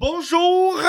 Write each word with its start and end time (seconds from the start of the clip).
Bonjour! 0.00 0.80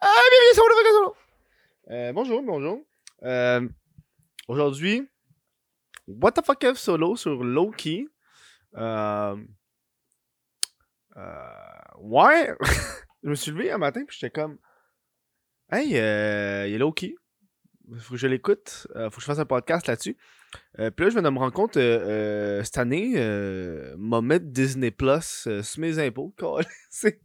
Ah, 0.00 0.20
bienvenue 0.30 0.54
sur 0.54 0.64
le! 0.64 1.94
Euh, 1.94 2.12
bonjour, 2.14 2.42
bonjour. 2.42 2.80
Euh, 3.22 3.68
Aujourd'hui, 4.48 5.06
What 6.08 6.32
the 6.32 6.42
fuck 6.42 6.64
F 6.64 6.78
solo 6.78 7.16
sur 7.16 7.44
Loki? 7.44 8.08
Euh, 8.76 9.36
euh, 11.18 11.98
ouais! 11.98 12.54
je 13.22 13.28
me 13.28 13.34
suis 13.34 13.50
levé 13.50 13.70
un 13.70 13.76
matin 13.76 14.02
puis 14.06 14.16
j'étais 14.18 14.30
comme 14.30 14.56
Hey, 15.70 15.88
il 15.88 15.92
y 15.92 15.98
a 15.98 16.78
Loki. 16.78 17.14
Faut 17.98 18.14
que 18.14 18.16
je 18.16 18.26
l'écoute. 18.26 18.86
Euh, 18.96 19.10
faut 19.10 19.16
que 19.16 19.22
je 19.22 19.26
fasse 19.26 19.38
un 19.38 19.44
podcast 19.44 19.86
là-dessus. 19.86 20.16
Euh, 20.78 20.90
puis 20.90 21.04
là, 21.04 21.10
je 21.10 21.14
viens 21.14 21.22
de 21.22 21.30
me 21.30 21.38
rendre 21.38 21.52
compte, 21.52 21.76
euh, 21.76 22.60
euh, 22.60 22.62
cette 22.62 22.78
année, 22.78 23.14
m'a 23.96 24.20
mettre 24.20 24.46
Disney 24.46 24.90
Plus 24.90 25.48
sur 25.62 25.80
mes 25.80 25.98
impôts. 25.98 26.34
C'est 26.90 27.20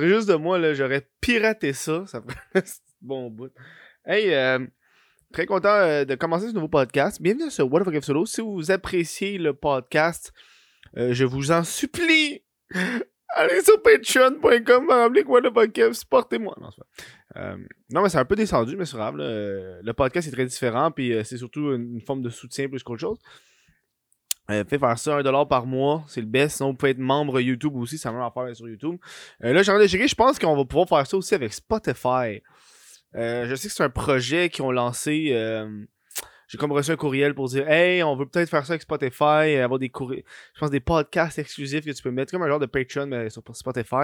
juste 0.00 0.28
de 0.28 0.34
moi, 0.34 0.58
là. 0.58 0.74
J'aurais 0.74 1.08
piraté 1.20 1.72
ça. 1.72 2.04
Ça 2.06 2.22
bon 3.00 3.30
bout. 3.30 3.52
Hey, 4.04 4.30
très 5.32 5.46
content 5.46 6.04
de 6.04 6.14
commencer 6.14 6.48
ce 6.48 6.52
nouveau 6.52 6.68
podcast. 6.68 7.20
Bienvenue 7.20 7.50
sur 7.50 7.70
What 7.72 7.80
the 7.80 7.84
Fuck 7.84 7.94
If 7.94 8.04
Solo. 8.04 8.26
Si 8.26 8.40
vous 8.40 8.70
appréciez 8.70 9.38
le 9.38 9.54
podcast, 9.54 10.32
je 10.94 11.24
vous 11.24 11.50
en 11.50 11.64
supplie, 11.64 12.42
allez 13.34 13.62
sur 13.62 13.82
patreon.com, 13.82 14.88
What 15.26 15.42
the 15.42 15.54
Fuck 15.54 15.78
If, 15.78 15.92
supportez-moi. 15.94 16.54
Non, 16.60 16.70
c'est 16.70 16.80
pas. 16.80 16.86
Euh, 17.38 17.56
non, 17.90 18.02
mais 18.02 18.08
c'est 18.08 18.18
un 18.18 18.24
peu 18.24 18.36
descendu, 18.36 18.76
mais 18.76 18.84
c'est. 18.84 18.96
Euh, 18.98 19.80
Le 19.82 19.92
podcast 19.92 20.28
est 20.28 20.32
très 20.32 20.46
différent, 20.46 20.90
puis 20.90 21.12
euh, 21.12 21.24
c'est 21.24 21.38
surtout 21.38 21.72
une, 21.72 22.00
forme 22.00 22.22
de 22.22 22.30
soutien 22.30 22.68
plus 22.68 22.82
qu'autre 22.82 23.00
chose. 23.00 23.18
Euh, 24.50 24.64
faites 24.66 24.80
faire 24.80 24.98
ça 24.98 25.20
1$ 25.20 25.48
par 25.48 25.66
mois, 25.66 26.04
c'est 26.08 26.20
le 26.20 26.26
best. 26.26 26.56
Sinon, 26.56 26.70
vous 26.70 26.76
pouvez 26.76 26.92
être 26.92 26.98
membre 26.98 27.40
YouTube 27.40 27.76
aussi, 27.76 28.00
la 28.02 28.12
même 28.12 28.22
affaire 28.22 28.54
sur 28.56 28.68
YouTube. 28.68 28.96
Là, 29.40 29.62
j'ai 29.62 29.72
envie 29.72 29.86
de 29.86 30.06
je 30.06 30.14
pense 30.14 30.38
qu'on 30.38 30.56
va 30.56 30.64
pouvoir 30.64 30.88
faire 30.88 31.06
ça 31.06 31.16
aussi 31.16 31.34
avec 31.34 31.52
Spotify. 31.52 32.40
Je 33.14 33.54
sais 33.54 33.68
que 33.68 33.74
c'est 33.74 33.82
un 33.82 33.90
projet 33.90 34.48
qu'ils 34.48 34.64
ont 34.64 34.72
lancé. 34.72 35.32
J'ai 36.48 36.56
comme 36.56 36.72
reçu 36.72 36.90
un 36.90 36.96
courriel 36.96 37.34
pour 37.34 37.48
dire 37.48 37.68
Hey, 37.68 38.02
on 38.02 38.16
veut 38.16 38.26
peut-être 38.26 38.48
faire 38.48 38.64
ça 38.64 38.72
avec 38.72 38.82
Spotify, 38.82 39.54
euh, 39.54 39.64
avoir 39.64 39.78
des 39.78 39.90
courriels, 39.90 40.24
je 40.54 40.60
pense 40.60 40.70
des 40.70 40.80
podcasts 40.80 41.38
exclusifs 41.38 41.84
que 41.84 41.90
tu 41.90 42.02
peux 42.02 42.10
mettre, 42.10 42.32
comme 42.32 42.42
un 42.42 42.48
genre 42.48 42.58
de 42.58 42.66
Patreon, 42.66 43.06
mais 43.06 43.28
sur 43.28 43.42
Spotify. 43.52 43.94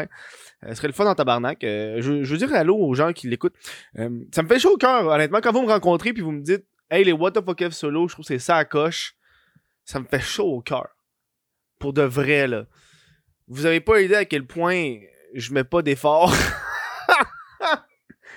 Euh, 0.62 0.68
ce 0.68 0.74
serait 0.74 0.88
le 0.88 0.92
fun 0.92 1.06
en 1.06 1.14
tabarnak. 1.14 1.64
Euh, 1.64 1.96
je, 2.00 2.22
je 2.22 2.30
veux 2.30 2.38
dire 2.38 2.54
allô 2.54 2.76
aux 2.76 2.94
gens 2.94 3.12
qui 3.12 3.28
l'écoutent. 3.28 3.56
Euh, 3.98 4.10
ça 4.32 4.42
me 4.42 4.48
fait 4.48 4.58
chaud 4.58 4.74
au 4.74 4.76
cœur, 4.76 5.06
honnêtement, 5.06 5.40
quand 5.40 5.52
vous 5.52 5.62
me 5.62 5.68
rencontrez 5.68 6.12
puis 6.12 6.22
vous 6.22 6.32
me 6.32 6.42
dites 6.42 6.66
Hey, 6.90 7.02
les 7.02 7.12
What 7.12 7.32
the 7.32 7.44
fuck 7.44 7.70
F 7.70 7.72
solo, 7.72 8.08
je 8.08 8.14
trouve 8.14 8.24
que 8.24 8.28
c'est 8.28 8.38
ça 8.38 8.56
à 8.56 8.64
coche. 8.66 9.16
Ça 9.84 9.98
me 9.98 10.04
fait 10.04 10.20
chaud 10.20 10.52
au 10.52 10.60
cœur. 10.60 10.88
Pour 11.78 11.94
de 11.94 12.02
vrai, 12.02 12.46
là. 12.46 12.66
Vous 13.48 13.66
avez 13.66 13.80
pas 13.80 14.00
idée 14.00 14.14
à 14.14 14.24
quel 14.24 14.46
point 14.46 14.96
je 15.34 15.52
mets 15.52 15.64
pas 15.64 15.82
d'efforts. 15.82 16.32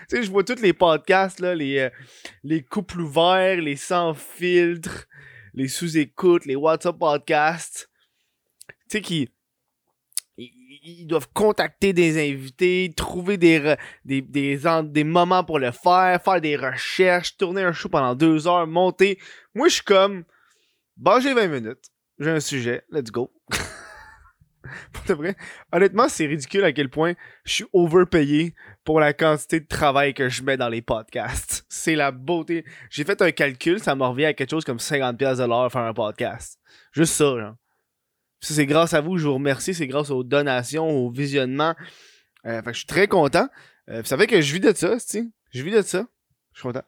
sais, 0.07 0.23
je 0.23 0.31
vois 0.31 0.43
tous 0.43 0.61
les 0.61 0.73
podcasts, 0.73 1.39
là, 1.39 1.55
les, 1.55 1.79
euh, 1.79 1.89
les 2.43 2.63
couples 2.63 3.01
ouverts, 3.01 3.61
les 3.61 3.75
sans 3.75 4.13
filtre, 4.13 5.07
les 5.53 5.67
sous-écoutes, 5.67 6.45
les 6.45 6.55
WhatsApp 6.55 6.97
podcasts. 6.97 7.89
Tu 8.67 8.75
sais, 8.89 9.01
qui. 9.01 9.29
Ils, 10.37 11.07
doivent 11.07 11.27
contacter 11.33 11.91
des 11.91 12.31
invités, 12.31 12.93
trouver 12.95 13.37
des, 13.37 13.75
des, 14.05 14.21
des, 14.21 14.59
des 14.83 15.03
moments 15.03 15.43
pour 15.43 15.59
le 15.59 15.71
faire, 15.71 16.21
faire 16.23 16.39
des 16.39 16.55
recherches, 16.55 17.35
tourner 17.35 17.63
un 17.63 17.73
show 17.73 17.89
pendant 17.89 18.15
deux 18.15 18.47
heures, 18.47 18.67
monter. 18.67 19.19
Moi, 19.53 19.67
je 19.67 19.75
suis 19.75 19.83
comme. 19.83 20.23
Bon, 20.95 21.19
j'ai 21.19 21.33
20 21.33 21.47
minutes. 21.47 21.91
J'ai 22.19 22.31
un 22.31 22.39
sujet. 22.39 22.83
Let's 22.89 23.11
go. 23.11 23.31
vrai. 25.07 25.35
Honnêtement, 25.71 26.09
c'est 26.09 26.25
ridicule 26.25 26.63
à 26.63 26.71
quel 26.71 26.89
point 26.89 27.13
je 27.45 27.53
suis 27.53 27.65
overpayé 27.73 28.55
pour 28.83 28.99
la 28.99 29.13
quantité 29.13 29.59
de 29.59 29.67
travail 29.67 30.13
que 30.13 30.29
je 30.29 30.43
mets 30.43 30.57
dans 30.57 30.69
les 30.69 30.81
podcasts. 30.81 31.65
C'est 31.69 31.95
la 31.95 32.11
beauté. 32.11 32.65
J'ai 32.89 33.03
fait 33.03 33.21
un 33.21 33.31
calcul, 33.31 33.79
ça 33.79 33.95
me 33.95 34.03
revient 34.03 34.25
à 34.25 34.33
quelque 34.33 34.49
chose 34.49 34.65
comme 34.65 34.77
50$ 34.77 35.17
de 35.17 35.43
l'heure 35.47 35.71
faire 35.71 35.81
un 35.81 35.93
podcast. 35.93 36.59
Juste 36.91 37.13
ça, 37.13 37.37
genre. 37.37 37.55
Ça, 38.39 38.53
c'est 38.53 38.65
grâce 38.65 38.93
à 38.93 39.01
vous, 39.01 39.17
je 39.17 39.27
vous 39.27 39.33
remercie. 39.33 39.73
C'est 39.73 39.87
grâce 39.87 40.09
aux 40.09 40.23
donations, 40.23 40.87
au 40.87 41.09
visionnement. 41.09 41.75
Euh, 42.45 42.61
fait 42.61 42.67
que 42.67 42.73
je 42.73 42.77
suis 42.79 42.87
très 42.87 43.07
content. 43.07 43.47
Euh, 43.89 44.03
ça 44.03 44.17
fait 44.17 44.27
que 44.27 44.41
je 44.41 44.53
vis 44.53 44.59
de 44.59 44.73
ça, 44.73 44.97
tu 44.99 45.31
Je 45.51 45.63
vis 45.63 45.71
de 45.71 45.81
ça. 45.81 46.05
Je 46.53 46.59
suis 46.59 46.67
content. 46.67 46.83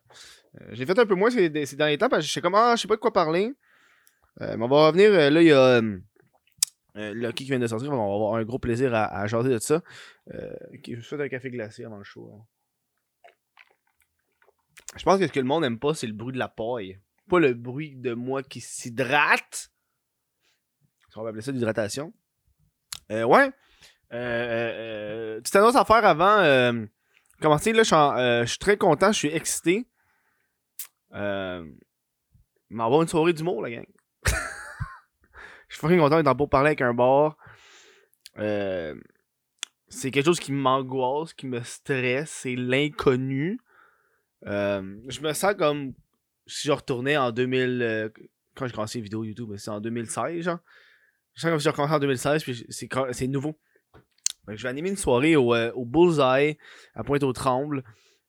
Euh, 0.62 0.66
J'ai 0.72 0.86
fait 0.86 0.98
un 0.98 1.06
peu 1.06 1.16
moins 1.16 1.30
ces, 1.30 1.66
ces 1.66 1.76
derniers 1.76 1.98
temps 1.98 2.10
parce 2.10 2.24
que 2.24 2.28
je 2.28 2.34
sais 2.34 2.42
comme, 2.42 2.56
ah, 2.56 2.76
je 2.76 2.82
sais 2.82 2.88
pas 2.88 2.96
de 2.96 3.00
quoi 3.00 3.14
parler. 3.14 3.54
Euh, 4.42 4.56
mais 4.58 4.66
on 4.66 4.68
va 4.68 4.88
revenir. 4.88 5.12
là, 5.12 5.42
il 5.42 5.48
y 5.48 5.52
a 5.52 5.82
euh, 7.00 7.12
euh, 7.12 7.14
Lucky 7.14 7.46
qui 7.46 7.50
vient 7.50 7.60
de 7.60 7.68
sortir. 7.68 7.92
On 7.92 7.98
va 7.98 8.04
avoir 8.16 8.36
un 8.36 8.44
gros 8.44 8.60
plaisir 8.60 8.94
à, 8.94 9.06
à 9.06 9.28
de 9.28 9.60
ça. 9.60 9.82
Euh, 10.34 10.54
je 10.88 10.96
vous 10.96 11.02
souhaite 11.02 11.22
un 11.22 11.30
café 11.30 11.50
glacé 11.50 11.86
avant 11.86 11.98
le 11.98 12.04
show. 12.04 12.32
hein. 12.34 12.46
Je 14.98 15.04
pense 15.04 15.20
que 15.20 15.28
ce 15.28 15.32
que 15.32 15.40
le 15.40 15.46
monde 15.46 15.64
aime 15.66 15.80
pas, 15.80 15.94
c'est 15.94 16.08
le 16.08 16.14
bruit 16.14 16.34
de 16.34 16.40
la 16.40 16.48
paille. 16.48 17.00
Pas 17.30 17.40
le 17.40 17.54
bruit 17.54 17.96
de 17.96 18.14
moi 18.14 18.42
qui 18.44 18.60
s'hydrate. 18.60 19.72
On 21.16 21.24
va 21.24 21.30
appeler 21.30 21.42
ça 21.42 21.52
l'hydratation. 21.52 22.14
Euh, 23.12 23.24
ouais. 23.24 23.52
Euh, 24.12 24.16
euh, 24.16 24.72
euh, 25.38 25.42
petite 25.42 25.56
annonce 25.56 25.76
à 25.76 25.86
faire 25.86 26.06
avant. 26.06 26.40
Euh, 26.40 26.86
commencer, 27.42 27.74
là, 27.74 27.84
je 27.84 27.88
suis 27.88 27.96
euh, 27.96 28.46
très 28.60 28.78
content, 28.78 29.12
je 29.12 29.18
suis 29.18 29.28
excité. 29.30 29.88
Euh, 31.14 31.66
va 32.72 32.86
une 33.02 33.08
soirée 33.08 33.34
d'humour, 33.34 33.62
la 33.62 33.72
gang. 33.72 33.86
Je 35.70 35.76
suis 35.76 35.82
fucking 35.82 36.00
content 36.00 36.18
d'être 36.18 36.28
en 36.28 36.36
pour 36.36 36.50
parler 36.50 36.68
avec 36.70 36.82
un 36.82 36.94
bar. 36.94 37.38
Euh, 38.38 38.96
c'est 39.88 40.12
quelque 40.12 40.26
chose 40.26 40.40
qui 40.40 40.52
m'angoisse, 40.52 41.34
qui 41.34 41.48
me 41.48 41.62
stresse, 41.64 42.30
c'est 42.30 42.56
l'inconnu. 42.56 43.60
Euh, 44.46 44.98
je 45.08 45.22
me 45.22 45.34
sens 45.34 45.54
comme 45.56 45.94
si 46.48 46.68
je 46.68 46.72
retournais 46.74 47.18
en 47.18 47.32
2000. 47.32 47.82
euh, 47.82 48.10
quand 48.56 48.68
j'ai 48.68 48.74
commencé 48.74 48.98
les 49.00 49.04
vidéos 49.04 49.24
YouTube, 49.24 49.54
c'est 49.58 49.70
en 49.72 49.80
2016, 49.80 50.44
genre. 50.44 50.60
Je 51.36 51.42
sens 51.42 51.52
comme 51.52 51.60
si 51.60 51.66
je 51.66 51.70
recommençais 51.70 51.94
en 51.96 52.00
2016, 52.00 52.44
puis 52.44 52.66
c'est 52.70 53.28
nouveau. 53.28 53.58
Je 54.48 54.62
vais 54.64 54.70
animer 54.70 54.90
une 54.90 54.98
soirée 54.98 55.36
au, 55.36 55.56
au 55.56 55.86
Bullseye, 55.86 56.58
à 56.96 57.04
Pointe-aux-Trembles. 57.04 57.84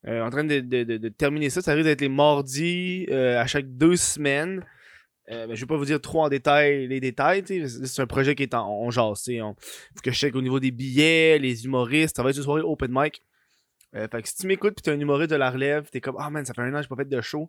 En 0.07 0.31
train 0.31 0.45
de, 0.45 0.61
de- 0.61 0.85
de- 0.85 0.97
de 0.99 1.09
terminer 1.09 1.51
ça. 1.51 1.61
Ça 1.63 1.73
risque 1.75 1.87
d'être 1.87 2.01
les 2.03 2.09
mardis 2.11 3.07
à 3.11 3.47
chaque 3.47 3.67
deux 3.77 3.97
semaines. 3.97 4.65
Euh, 5.31 5.47
mais 5.49 5.55
je 5.55 5.61
vais 5.61 5.67
pas 5.67 5.77
vous 5.77 5.85
dire 5.85 6.01
trop 6.01 6.23
en 6.23 6.29
détail 6.29 6.89
les 6.89 7.01
détails. 7.01 7.45
C'est 7.47 8.03
un 8.03 8.07
projet 8.07 8.35
qui 8.35 8.43
est 8.43 8.55
en 8.55 8.69
on 8.69 8.91
jase. 8.91 9.29
On, 9.41 9.55
faut 9.55 10.01
que 10.03 10.11
je 10.11 10.17
check 10.17 10.35
au 10.35 10.43
niveau 10.43 10.59
des 10.59 10.73
billets, 10.73 11.39
les 11.39 11.65
humoristes. 11.65 12.17
Ça 12.17 12.23
va 12.23 12.31
être 12.31 12.37
une 12.37 12.43
soirée 12.43 12.63
open 12.63 12.91
mic. 12.93 13.23
Euh, 13.95 14.09
fait 14.09 14.23
que 14.23 14.29
si 14.29 14.37
tu 14.37 14.47
m'écoutes 14.47 14.77
pis 14.77 14.83
t'es 14.83 14.91
un 14.93 15.01
humoriste 15.01 15.31
de 15.31 15.37
la 15.37 15.51
relève, 15.51 15.89
t'es 15.91 16.01
comme 16.01 16.17
Ah 16.19 16.31
man, 16.31 16.45
ça 16.45 16.55
fait 16.55 16.63
un 16.63 16.73
an 16.73 16.77
que 16.77 16.83
j'ai 16.83 16.89
pas 16.89 16.97
fait 16.97 17.09
de 17.09 17.21
show. 17.21 17.49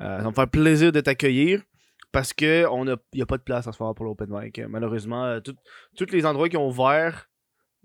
Euh, 0.00 0.16
ça 0.16 0.22
va 0.22 0.30
me 0.30 0.34
faire 0.34 0.50
plaisir 0.50 0.90
de 0.90 1.00
t'accueillir. 1.00 1.62
Parce 2.10 2.34
que 2.34 2.66
on 2.70 2.86
a, 2.88 2.94
a 2.94 3.26
pas 3.26 3.38
de 3.38 3.42
place 3.42 3.66
à 3.66 3.72
ce 3.72 3.76
soir 3.76 3.94
pour 3.94 4.04
l'open 4.04 4.28
mic. 4.28 4.60
Malheureusement, 4.68 5.24
euh, 5.24 5.40
tous 5.40 6.10
les 6.10 6.26
endroits 6.26 6.48
qui 6.48 6.56
ont 6.56 6.68
ouvert 6.68 7.30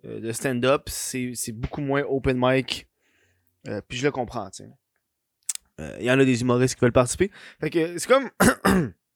de 0.03 0.31
stand-up, 0.31 0.84
c'est 0.88 1.52
beaucoup 1.53 1.81
moins 1.81 2.03
open 2.03 2.38
mic. 2.40 2.88
Puis 3.88 3.97
je 3.97 4.06
le 4.06 4.12
comprends. 4.12 4.50
Il 5.80 6.03
y 6.03 6.12
en 6.12 6.20
a 6.20 6.26
des 6.26 6.42
humoristes 6.42 6.76
qui 6.76 6.81
veulent 6.81 6.92
participer. 6.92 7.31
Fait 7.62 7.70
que 7.70 7.97
c'est 7.97 8.08
comme. 8.08 8.30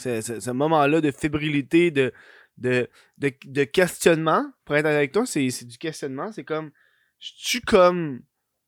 c'est- 0.00 0.40
ce 0.40 0.50
moment-là 0.50 1.00
de 1.00 1.10
fébrilité, 1.10 1.90
de, 1.90 2.12
de, 2.58 2.88
de, 3.18 3.32
de 3.44 3.64
questionnement, 3.64 4.44
pour 4.64 4.76
être 4.76 4.86
avec 4.86 5.12
toi, 5.12 5.26
c'est 5.26 5.48
c'est 5.50 5.66
du 5.66 5.78
questionnement. 5.78 6.32
C'est 6.32 6.44
comme. 6.44 6.70
Je 7.18 7.30
suis 7.36 7.60
comme. 7.60 8.22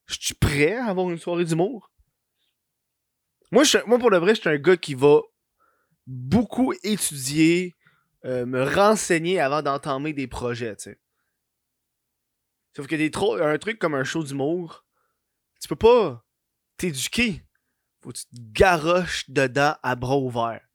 Je 0.07 0.17
suis 0.21 0.35
prêt 0.35 0.77
à 0.77 0.87
avoir 0.87 1.11
une 1.11 1.19
soirée 1.19 1.45
d'humour? 1.45 1.91
Moi, 3.51 3.65
je, 3.65 3.79
moi, 3.87 3.99
pour 3.99 4.11
le 4.11 4.19
vrai, 4.19 4.35
je 4.35 4.41
suis 4.41 4.51
un 4.51 4.57
gars 4.57 4.77
qui 4.77 4.95
va 4.95 5.21
beaucoup 6.07 6.73
étudier, 6.83 7.77
euh, 8.25 8.47
me 8.47 8.63
renseigner 8.65 9.41
avant 9.41 9.63
d'entamer 9.63 10.13
des 10.13 10.27
projets, 10.27 10.75
tu 10.77 10.85
sais. 10.85 11.01
Sauf 12.75 12.87
que 12.87 12.97
des 12.97 13.11
trop, 13.11 13.37
un 13.37 13.59
truc 13.59 13.79
comme 13.79 13.95
un 13.95 14.05
show 14.05 14.25
d'humour, 14.25 14.87
tu 15.61 15.69
peux 15.69 15.77
pas 15.77 16.25
t'éduquer. 16.79 17.45
Faut 18.01 18.11
que 18.11 18.19
tu 18.19 18.25
te 18.25 18.31
garoches 18.53 19.29
dedans 19.29 19.77
à 19.83 19.95
bras 19.95 20.17
ouverts. 20.19 20.67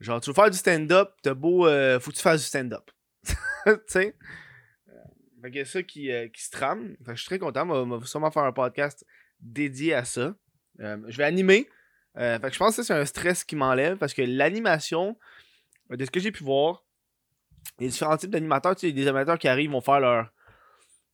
Genre, 0.00 0.20
tu 0.20 0.30
veux 0.30 0.34
faire 0.34 0.50
du 0.50 0.56
stand-up, 0.56 1.10
t'as 1.22 1.34
beau. 1.34 1.66
euh, 1.66 2.00
faut 2.00 2.10
que 2.10 2.16
tu 2.16 2.22
fasses 2.22 2.40
du 2.40 2.46
stand-up. 2.46 2.90
tu 3.24 3.72
sais? 3.86 4.16
Euh, 4.88 4.92
Fait 5.42 5.60
a 5.60 5.64
ça 5.66 5.82
qui, 5.82 6.10
euh, 6.10 6.28
qui 6.28 6.42
se 6.42 6.50
trame. 6.50 6.96
Fait 7.04 7.12
que 7.12 7.16
je 7.16 7.20
suis 7.20 7.28
très 7.28 7.38
content. 7.38 7.68
On 7.68 7.98
va, 7.98 8.06
sûrement 8.06 8.30
faire 8.30 8.44
un 8.44 8.52
podcast 8.52 9.04
dédié 9.40 9.92
à 9.94 10.04
ça. 10.04 10.34
Euh, 10.80 10.96
je 11.08 11.16
vais 11.18 11.24
animer. 11.24 11.68
Euh, 12.16 12.38
fait 12.38 12.48
que 12.48 12.54
je 12.54 12.58
pense 12.58 12.76
que 12.76 12.82
c'est 12.82 12.94
un 12.94 13.04
stress 13.04 13.44
qui 13.44 13.56
m'enlève 13.56 13.98
parce 13.98 14.14
que 14.14 14.22
l'animation, 14.22 15.18
euh, 15.92 15.96
de 15.96 16.04
ce 16.04 16.10
que 16.10 16.18
j'ai 16.18 16.32
pu 16.32 16.44
voir, 16.44 16.84
a 17.78 17.84
différents 17.84 18.16
types 18.16 18.30
d'animateurs. 18.30 18.74
Tu 18.76 18.86
sais, 18.88 18.92
des 18.92 19.06
animateurs 19.06 19.38
qui 19.38 19.48
arrivent, 19.48 19.70
vont 19.72 19.82
faire 19.82 20.00
leur, 20.00 20.32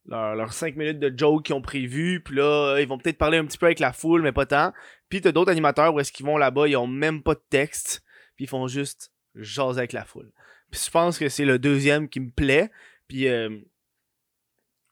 leur, 0.06 0.36
leurs 0.36 0.52
5 0.52 0.76
minutes 0.76 1.00
de 1.00 1.12
joke 1.16 1.44
qu'ils 1.44 1.56
ont 1.56 1.60
prévu. 1.60 2.22
Puis 2.22 2.36
là, 2.36 2.78
ils 2.78 2.86
vont 2.86 2.98
peut-être 2.98 3.18
parler 3.18 3.38
un 3.38 3.44
petit 3.46 3.58
peu 3.58 3.66
avec 3.66 3.80
la 3.80 3.92
foule, 3.92 4.22
mais 4.22 4.32
pas 4.32 4.46
tant. 4.46 4.72
Puis 5.08 5.20
t'as 5.20 5.32
d'autres 5.32 5.50
animateurs 5.50 5.92
où 5.92 5.98
est-ce 5.98 6.12
qu'ils 6.12 6.24
vont 6.24 6.36
là-bas, 6.38 6.68
ils 6.68 6.76
ont 6.76 6.86
même 6.86 7.22
pas 7.24 7.34
de 7.34 7.42
texte. 7.50 8.04
Puis 8.36 8.44
ils 8.44 8.48
font 8.48 8.68
juste 8.68 9.10
jaser 9.34 9.78
avec 9.78 9.92
la 9.92 10.04
foule. 10.04 10.30
Puis 10.70 10.80
je 10.84 10.90
pense 10.90 11.18
que 11.18 11.28
c'est 11.28 11.44
le 11.44 11.58
deuxième 11.58 12.08
qui 12.08 12.20
me 12.20 12.30
plaît. 12.30 12.70
Puis, 13.08 13.28
euh, 13.28 13.50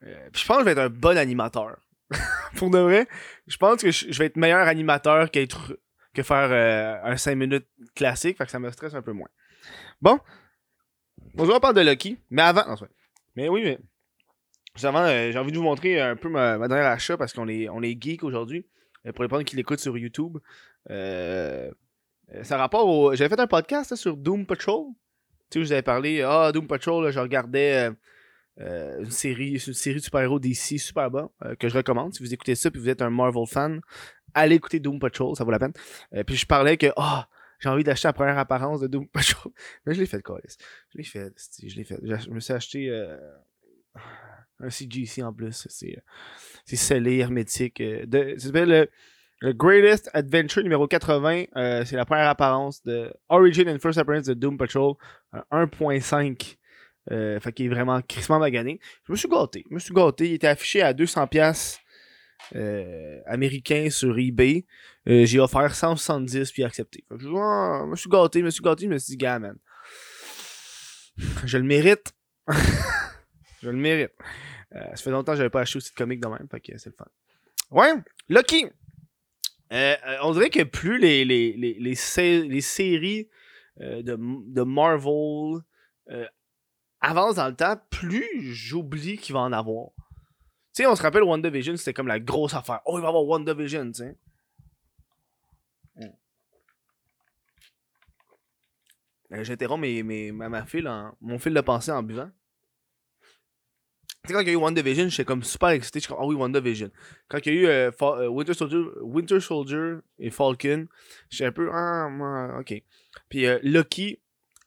euh, 0.05 0.29
puis 0.32 0.43
je 0.43 0.46
pense 0.46 0.58
que 0.58 0.62
je 0.62 0.64
vais 0.67 0.73
être 0.73 0.79
un 0.79 0.91
bon 0.91 1.17
animateur. 1.17 1.79
Pour 2.56 2.70
de 2.70 2.79
vrai, 2.79 3.08
je 3.46 3.56
pense 3.56 3.82
que 3.82 3.91
je, 3.91 4.19
vais 4.19 4.26
être 4.26 4.37
meilleur 4.37 4.67
animateur 4.69 5.31
que 5.31 6.23
faire 6.23 6.52
euh, 6.52 7.12
un 7.12 7.17
5 7.17 7.35
minutes 7.35 7.67
classique, 7.94 8.38
fait 8.38 8.44
que 8.44 8.50
ça 8.50 8.58
me 8.58 8.70
stresse 8.70 8.94
un 8.94 9.02
peu 9.02 9.12
moins. 9.12 9.29
Bon, 10.00 10.20
on 11.37 11.61
parle 11.61 11.75
de 11.75 11.81
Lucky, 11.81 12.19
mais 12.31 12.43
avant, 12.43 12.76
mais 13.35 13.49
oui, 13.49 13.62
mais 13.64 13.79
avant, 14.87 15.06
j'ai 15.08 15.37
envie 15.37 15.50
de 15.50 15.56
vous 15.56 15.64
montrer 15.64 16.00
un 16.00 16.14
peu 16.14 16.29
ma, 16.29 16.58
dernière 16.69 16.87
achat 16.87 17.17
parce 17.17 17.32
qu'on 17.32 17.49
est, 17.49 17.69
on 17.69 17.82
est 17.82 18.00
geek 18.00 18.23
aujourd'hui. 18.23 18.67
pour 19.14 19.25
les 19.25 19.31
gens 19.31 19.43
qui 19.43 19.56
l'écoutent 19.56 19.81
sur 19.81 19.99
YouTube, 19.99 20.38
ça 22.42 22.56
rapport 22.56 22.88
au. 22.88 23.14
J'avais 23.14 23.34
fait 23.34 23.40
un 23.40 23.46
podcast 23.46 23.94
sur 23.96 24.16
Doom 24.16 24.46
Patrol. 24.46 24.86
Tu 25.50 25.58
sais, 25.58 25.60
je 25.60 25.66
vous 25.66 25.72
avais 25.72 25.82
parlé, 25.82 26.22
ah, 26.22 26.50
Doom 26.52 26.66
Patrol, 26.66 27.10
je 27.10 27.20
regardais 27.20 27.90
euh, 28.60 29.00
une 29.00 29.10
série, 29.10 29.52
une 29.54 29.74
série 29.74 29.96
de 29.96 30.04
super-héros 30.04 30.38
DC 30.38 30.78
super 30.78 31.10
euh, 31.14 31.56
que 31.56 31.68
je 31.68 31.76
recommande. 31.76 32.14
Si 32.14 32.22
vous 32.22 32.32
écoutez 32.32 32.54
ça 32.54 32.70
puis 32.70 32.80
vous 32.80 32.88
êtes 32.88 33.02
un 33.02 33.10
Marvel 33.10 33.46
fan, 33.48 33.80
allez 34.32 34.56
écouter 34.56 34.78
Doom 34.78 35.00
Patrol, 35.00 35.34
ça 35.34 35.42
vaut 35.42 35.50
la 35.50 35.58
peine. 35.58 35.72
Euh, 36.14 36.22
puis 36.22 36.36
je 36.36 36.46
parlais 36.46 36.76
que 36.76 36.86
oh, 36.96 37.20
j'ai 37.58 37.68
envie 37.68 37.82
d'acheter 37.82 38.06
la 38.06 38.12
première 38.12 38.38
apparence 38.38 38.80
de 38.80 38.86
Doom 38.86 39.08
Patrol. 39.08 39.52
Mais 39.86 39.94
je 39.94 40.00
l'ai 40.00 40.06
fait, 40.06 40.22
Colis. 40.22 40.56
Je 40.92 40.98
l'ai 40.98 41.04
fait, 41.04 41.32
je 41.66 41.74
l'ai 41.74 41.84
fait. 41.84 41.98
Je 42.04 42.30
me 42.30 42.38
suis 42.38 42.52
acheté 42.52 43.06
un 44.60 44.70
CGC 44.70 45.24
en 45.24 45.32
plus. 45.32 45.66
C'est, 45.68 46.00
c'est 46.64 46.76
scellé, 46.76 47.18
hermétique. 47.18 47.82
de, 47.82 48.34
ça 48.38 48.46
s'appelle 48.46 48.88
le, 49.44 49.52
Greatest 49.52 50.11
Adventure 50.14 50.62
numéro 50.62 50.87
80. 50.87 51.44
c'est 51.85 51.96
la 51.96 52.05
première 52.05 52.29
apparence 52.29 52.82
de 52.85 53.12
Origin 53.29 53.69
and 53.69 53.79
First 53.79 53.99
Appearance 53.99 54.26
de 54.26 54.35
Doom 54.35 54.56
Patrol. 54.56 54.94
1.5 55.52 56.56
euh, 57.11 57.38
fait 57.38 57.52
qu'il 57.52 57.67
est 57.67 57.69
vraiment 57.69 58.00
crissement 58.00 58.38
magané. 58.38 58.81
Je 59.06 59.12
me 59.12 59.17
suis 59.17 59.29
gâté. 59.29 59.64
Je 59.69 59.75
me 59.75 59.79
suis 59.79 59.94
gâté. 59.94 60.29
Il 60.29 60.35
était 60.35 60.46
affiché 60.46 60.82
à 60.82 60.93
200$ 60.93 61.79
euh, 62.55 63.20
américains 63.26 63.88
sur 63.91 64.19
eBay. 64.19 64.64
Euh, 65.08 65.25
j'ai 65.26 65.38
offert 65.38 65.75
170 65.75 66.52
puis 66.52 66.64
accepté. 66.64 67.05
Fait 67.08 67.17
que 67.17 67.23
je, 67.23 67.29
oh, 67.29 67.87
me 67.87 67.96
suis 67.96 68.08
gâté, 68.08 68.41
je 68.41 68.44
me 68.44 68.50
suis 68.50 68.62
gâté, 68.62 68.85
je 68.85 68.91
me 68.91 68.99
suis 68.99 69.12
dit, 69.12 69.17
gars, 69.17 69.38
man. 69.38 69.56
Je 71.44 71.58
le 71.58 71.64
mérite. 71.64 72.12
je 73.62 73.70
le 73.70 73.76
mérite. 73.76 74.12
Euh, 74.75 74.81
ça 74.94 74.96
fait 74.96 75.11
longtemps 75.11 75.32
que 75.32 75.38
j'avais 75.38 75.50
pas 75.50 75.61
acheté 75.61 75.76
aussi 75.76 75.91
de 75.91 75.96
comics 75.96 76.20
de 76.20 76.26
même. 76.26 76.49
Fait 76.50 76.61
que 76.61 76.76
c'est 76.79 76.91
le 76.91 76.96
fun. 76.96 77.06
Ouais, 77.70 77.93
Lucky. 78.29 78.67
Euh, 79.74 79.96
on 80.22 80.32
dirait 80.32 80.50
que 80.50 80.62
plus 80.62 80.98
les, 80.98 81.24
les, 81.24 81.52
les, 81.52 81.74
les, 81.78 82.60
séries 82.60 83.28
de, 83.78 84.16
de 84.16 84.62
Marvel 84.62 85.62
avance 87.00 87.36
dans 87.36 87.48
le 87.48 87.54
temps, 87.54 87.76
plus 87.90 88.52
j'oublie 88.52 89.18
qu'il 89.18 89.34
va 89.34 89.40
en 89.40 89.52
avoir. 89.52 89.88
Tu 90.74 90.82
sais, 90.82 90.86
on 90.86 90.96
se 90.96 91.02
rappelle 91.02 91.22
WandaVision, 91.22 91.76
c'était 91.76 91.92
comme 91.92 92.08
la 92.08 92.18
grosse 92.18 92.54
affaire. 92.54 92.80
Oh, 92.86 92.98
il 92.98 93.02
va 93.02 93.06
y 93.06 93.08
avoir 93.08 93.24
WandaVision, 93.24 93.86
tu 93.92 93.94
sais. 93.94 94.16
Euh, 99.32 99.42
j'interromps 99.42 99.80
mes, 99.80 100.02
mes, 100.02 100.32
ma, 100.32 100.64
file 100.64 100.90
mon 101.20 101.38
fil 101.38 101.54
de 101.54 101.60
pensée 101.60 101.90
en 101.90 102.02
buvant. 102.02 102.30
Tu 104.24 104.28
sais, 104.28 104.34
quand 104.34 104.40
il 104.40 104.46
y 104.46 104.50
a 104.50 104.52
eu 104.54 104.56
WandaVision, 104.56 105.08
j'étais 105.10 105.24
comme 105.24 105.42
super 105.42 105.68
excité. 105.68 106.00
Je 106.00 106.04
suis 106.04 106.14
comme, 106.14 106.22
ah 106.22 106.26
oui, 106.26 106.34
WandaVision. 106.34 106.90
Quand 107.28 107.38
il 107.44 107.54
y 107.54 107.58
a 107.58 107.60
eu 107.60 107.66
euh, 107.66 107.90
euh, 108.00 108.28
Winter, 108.28 108.54
Soldier, 108.54 108.82
Winter 109.02 109.40
Soldier 109.40 109.96
et 110.18 110.30
Falcon, 110.30 110.86
j'étais 111.28 111.44
un 111.44 111.52
peu, 111.52 111.70
ah, 111.72 112.58
ok. 112.58 112.82
Puis 113.28 113.46
Lucky, 113.62 114.18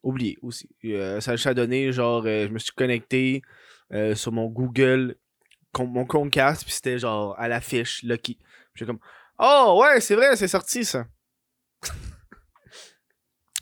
oublié 0.08 0.38
aussi. 0.42 0.70
Euh, 0.86 1.20
ça, 1.20 1.34
a 1.34 1.54
donné, 1.54 1.92
genre, 1.92 2.24
euh, 2.26 2.48
je 2.48 2.54
me 2.54 2.60
suis 2.60 2.72
connecté 2.72 3.42
euh, 3.94 4.16
sur 4.16 4.32
mon 4.32 4.48
Google, 4.48 5.16
mon 5.78 6.06
Chromecast, 6.06 6.64
puis 6.64 6.72
c'était 6.72 6.98
genre 6.98 7.38
à 7.38 7.48
l'affiche, 7.48 8.02
Lucky. 8.04 8.40
J'ai 8.74 8.86
comme, 8.86 9.00
oh 9.38 9.80
ouais, 9.82 10.02
c'est 10.02 10.16
vrai, 10.16 10.36
c'est 10.36 10.48
sorti 10.48 10.86
ça. 10.86 11.06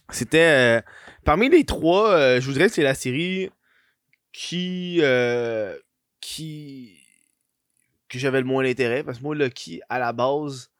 c'était, 0.09 0.81
parmi 1.25 1.49
les 1.49 1.65
trois, 1.65 2.39
je 2.39 2.45
voudrais 2.45 2.67
que 2.67 2.73
c'est 2.73 2.83
la 2.83 2.95
série 2.95 3.49
qui, 4.31 5.01
qui, 6.25 6.97
que 8.09 8.17
j'avais 8.17 8.39
le 8.39 8.47
moins 8.47 8.63
d'intérêt, 8.63 9.03
parce 9.03 9.19
que 9.19 9.23
moi, 9.23 9.35
Lucky, 9.35 9.79
à 9.89 9.99
la 9.99 10.11
base, 10.11 10.71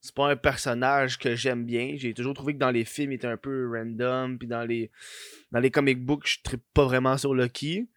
c'est 0.00 0.14
pas 0.14 0.30
un 0.30 0.36
personnage 0.36 1.18
que 1.18 1.34
j'aime 1.34 1.64
bien. 1.64 1.94
J'ai 1.96 2.14
toujours 2.14 2.34
trouvé 2.34 2.54
que 2.54 2.58
dans 2.58 2.70
les 2.70 2.84
films, 2.84 3.10
il 3.10 3.16
était 3.16 3.26
un 3.26 3.36
peu 3.36 3.68
random. 3.68 4.38
Puis 4.38 4.46
dans 4.46 4.64
les, 4.64 4.90
dans 5.50 5.58
les 5.58 5.70
comic 5.70 6.04
books, 6.04 6.26
je 6.26 6.42
tripe 6.42 6.62
pas 6.74 6.84
vraiment 6.84 7.16
sur 7.18 7.34
Lucky. 7.34 7.88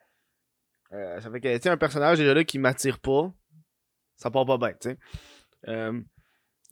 Euh, 0.91 1.21
ça 1.21 1.29
fait 1.31 1.39
que, 1.39 1.57
tu 1.57 1.67
un 1.67 1.77
personnage 1.77 2.17
déjà 2.17 2.33
là 2.33 2.44
qui 2.44 2.57
m'attire 2.57 3.00
pas. 3.00 3.31
Ça 4.18 4.31
part 4.31 4.45
pas 4.45 4.57
bien, 4.57 4.73
tu 4.73 4.89
sais. 4.89 4.97
Euh, 5.68 6.00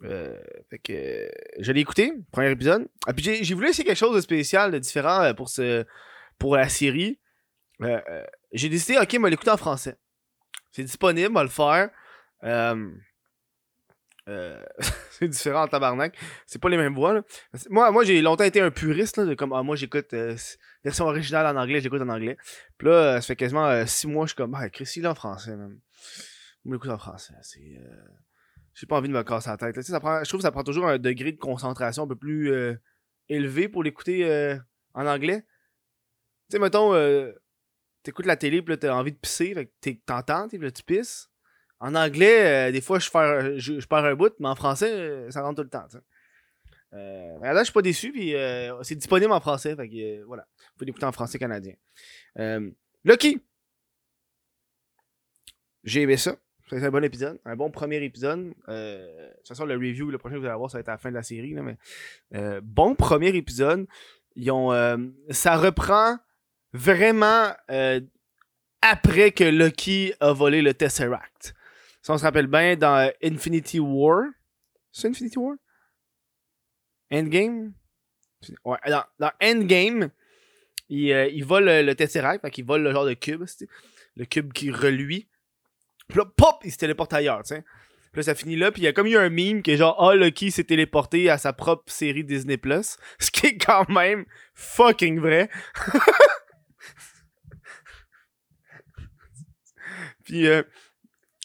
euh, 0.04 0.40
fait 0.70 0.80
que 0.80 1.32
je 1.60 1.72
l'ai 1.72 1.82
écouté, 1.82 2.14
premier 2.32 2.52
épisode. 2.52 2.88
Ah, 3.06 3.14
puis 3.14 3.44
j'ai 3.44 3.54
voulu 3.54 3.70
essayer 3.70 3.86
quelque 3.86 3.98
chose 3.98 4.16
de 4.16 4.22
spécial, 4.22 4.72
de 4.72 4.80
différent 4.80 5.34
pour, 5.36 5.50
ce, 5.50 5.86
pour 6.40 6.56
la 6.56 6.70
série. 6.70 7.20
J'ai 8.52 8.70
décidé, 8.70 8.98
ok, 8.98 9.14
moi 9.20 9.30
l'écouter 9.30 9.52
en 9.52 9.58
français. 9.58 9.98
C'est 10.72 10.84
disponible, 10.84 11.30
on 11.30 11.34
va 11.34 11.44
le 11.44 11.50
faire. 11.50 11.90
Euh, 14.30 14.64
c'est 15.12 15.28
différent 15.28 15.64
en 15.64 15.68
tabarnak. 15.68 16.18
C'est 16.46 16.62
pas 16.62 16.70
les 16.70 16.78
mêmes 16.78 16.96
voix. 16.96 17.14
Là. 17.14 17.24
Moi, 17.70 17.92
moi 17.92 18.04
j'ai 18.04 18.22
longtemps 18.22 18.44
été 18.44 18.62
un 18.62 18.72
puriste 18.72 19.18
là, 19.18 19.26
de 19.26 19.34
comme 19.34 19.54
ah, 19.54 19.64
moi 19.64 19.76
j'écoute 19.76 20.14
euh, 20.14 20.36
version 20.84 21.06
originale 21.06 21.46
en 21.56 21.60
anglais, 21.60 21.82
j'écoute 21.82 22.02
en 22.02 22.10
anglais. 22.10 22.38
Puis 22.78 22.88
là, 22.88 22.94
euh, 22.94 23.16
ça 23.16 23.28
fait 23.28 23.36
quasiment 23.36 23.86
6 23.86 24.08
mois, 24.08 24.26
je 24.26 24.30
suis 24.30 24.38
comme 24.38 24.56
ah 24.56 24.70
Chris, 24.70 24.90
il 24.96 25.08
en 25.08 25.16
français 25.16 25.56
même. 25.56 25.80
L'écoute 26.66 26.92
en 26.92 26.98
français. 26.98 27.34
C'est. 27.42 27.78
J'ai 28.74 28.88
pas 28.88 28.96
envie 28.96 29.10
de 29.10 29.14
me 29.14 29.24
casser 29.24 29.50
la 29.50 29.58
tête. 29.58 29.80
Ça 29.82 30.00
prend, 30.00 30.24
je 30.24 30.30
trouve 30.30 30.40
que 30.40 30.44
ça 30.44 30.52
prend 30.52 30.64
toujours 30.64 30.88
un 30.88 30.98
degré 30.98 31.32
de 31.32 31.38
concentration 31.38 32.04
un 32.04 32.08
peu 32.08 32.16
plus 32.16 32.52
élevé 33.28 33.68
pour 33.68 33.84
l'écouter 33.84 34.58
en 34.94 35.06
anglais. 35.06 35.46
Tu 36.50 36.56
sais, 36.56 36.60
mettons, 36.60 36.94
t'écoutes 38.04 38.26
la 38.26 38.38
télé, 38.38 38.62
puis 38.62 38.74
là, 38.74 38.78
t'as 38.78 38.94
envie 38.94 39.12
de 39.12 39.18
pisser, 39.18 39.54
fait 39.54 40.00
t'entends, 40.06 40.48
puis 40.48 40.58
là, 40.58 40.72
tu 40.72 40.84
pisses. 40.84 41.30
En 41.80 41.96
anglais, 41.96 42.70
euh, 42.70 42.72
des 42.72 42.80
fois, 42.80 43.00
je, 43.00 43.10
perds, 43.10 43.60
je, 43.60 43.86
un 43.90 44.16
bout, 44.16 44.34
mais 44.40 44.48
en 44.48 44.56
français, 44.56 44.90
euh, 44.90 45.32
ça 45.32 45.42
rentre 45.42 45.58
tout 45.58 45.64
le 45.64 45.70
temps. 45.70 45.86
Euh, 46.94 47.40
là, 47.40 47.60
je 47.60 47.66
suis 47.66 47.74
pas 47.74 47.82
déçu, 47.82 48.14
puis 48.14 48.34
c'est 48.84 48.96
disponible 48.96 49.32
en 49.32 49.42
français. 49.42 49.76
Fait 49.76 49.90
que, 49.90 50.24
voilà. 50.24 50.48
L'écouter 50.80 51.06
en 51.06 51.12
français 51.12 51.40
canadien. 51.40 51.74
Lucky! 53.04 53.42
J'ai 55.84 56.04
aimé 56.04 56.16
ça. 56.16 56.38
C'est 56.70 56.82
un 56.82 56.92
bon 56.92 57.04
épisode. 57.04 57.40
Un 57.44 57.58
bon 57.58 57.70
premier 57.70 58.02
épisode. 58.02 58.54
de 58.68 59.34
toute 59.40 59.48
façon, 59.50 59.66
le 59.66 59.76
review, 59.76 60.10
le 60.10 60.18
prochain 60.18 60.36
que 60.36 60.40
vous 60.40 60.46
allez 60.46 60.56
voir, 60.56 60.72
ça 60.72 60.78
va 60.78 60.82
être 60.82 60.90
à 60.90 60.94
la 60.94 60.98
fin 60.98 61.10
de 61.10 61.16
la 61.16 61.24
série. 61.24 61.54
mais, 61.54 62.62
bon 62.62 62.96
premier 62.96 63.36
épisode. 63.36 63.88
Ils 64.36 64.52
ont, 64.52 64.72
ça 65.32 65.58
reprend 65.58 66.18
vraiment 66.74 67.54
après 68.82 69.32
que 69.32 69.44
Lucky 69.46 70.14
a 70.20 70.34
volé 70.34 70.62
le 70.62 70.74
Tesseract. 70.74 71.54
Si 72.02 72.12
on 72.12 72.18
se 72.18 72.24
rappelle 72.24 72.48
bien, 72.48 72.76
dans 72.76 73.10
Infinity 73.24 73.80
War. 73.80 74.26
C'est 74.92 75.08
Infinity 75.08 75.40
War? 75.40 75.56
Endgame? 77.12 77.74
Ouais, 78.66 78.78
dans, 79.20 79.32
Endgame, 79.42 80.10
il, 80.90 81.14
euh, 81.14 81.28
il 81.30 81.46
vole 81.46 81.66
le, 81.66 81.96
Tesseract, 81.96 82.42
fait 82.42 82.52
qu'il 82.52 82.66
vole 82.66 82.84
le 82.84 82.92
genre 82.92 83.06
de 83.06 83.14
cube, 83.14 83.46
le 84.18 84.26
cube 84.26 84.52
qui 84.52 84.70
reluit. 84.70 85.30
Puis 86.10 86.18
là, 86.18 86.26
pop, 86.26 86.58
il 86.66 86.72
se 86.72 86.78
téléporte 86.78 87.14
ailleurs, 87.14 87.44
tu. 87.44 87.54
Puis 87.54 88.20
là, 88.20 88.24
ça 88.24 88.36
finit 88.36 88.58
là, 88.58 88.72
puis 88.72 88.82
il 88.82 88.86
y 88.86 88.88
a 88.88 88.94
comme 88.94 89.08
eu 89.08 89.18
un 89.18 89.30
meme 89.30 89.64
qui 89.64 89.72
est 89.72 89.78
genre, 89.78 89.96
ah, 89.98 90.10
oh, 90.12 90.16
Lucky 90.16 90.52
s'est 90.52 90.66
téléporté 90.66 91.30
à 91.30 91.38
sa 91.38 91.54
propre 91.54 91.92
série 91.92 92.24
Disney+. 92.24 92.60
Ce 93.20 93.32
qui 93.32 93.48
est 93.48 93.58
quand 93.58 93.90
même 93.90 94.26
fucking 94.54 95.20
vrai. 95.20 95.50
puis, 100.24 100.48
euh, 100.48 100.64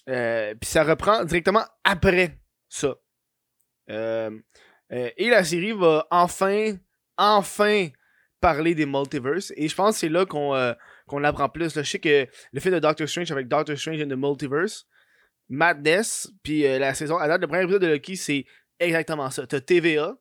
euh, 0.09 0.55
puis 0.55 0.69
ça 0.69 0.85
reprend 0.85 1.25
directement 1.25 1.65
après 1.85 2.39
ça. 2.69 2.95
Euh, 3.91 4.31
et 4.91 5.29
la 5.29 5.45
série 5.45 5.73
va 5.73 6.07
enfin, 6.11 6.75
enfin 7.17 7.89
parler 8.41 8.75
des 8.75 8.87
multiverses. 8.87 9.53
Et 9.57 9.69
je 9.69 9.75
pense 9.75 9.97
que 9.97 10.01
c'est 10.01 10.09
là 10.09 10.25
qu'on 10.25 10.75
qu'on 11.07 11.25
apprend 11.25 11.49
plus. 11.49 11.75
Je 11.75 11.83
sais 11.83 11.99
que 11.99 12.27
le 12.53 12.61
film 12.61 12.75
de 12.75 12.81
Doctor 12.81 13.09
Strange 13.09 13.31
avec 13.31 13.49
Doctor 13.49 13.77
Strange 13.77 14.01
in 14.01 14.09
the 14.09 14.17
Multiverse, 14.17 14.87
Madness, 15.49 16.31
puis 16.43 16.63
la 16.63 16.95
saison, 16.95 17.19
à 17.19 17.29
date, 17.29 17.41
le 17.41 17.47
premier 17.47 17.63
épisode 17.63 17.83
de 17.83 17.89
Lucky, 17.89 18.17
c'est 18.17 18.45
exactement 18.79 19.31
ça. 19.31 19.47
T'as 19.47 19.61
TVA, 19.61 20.17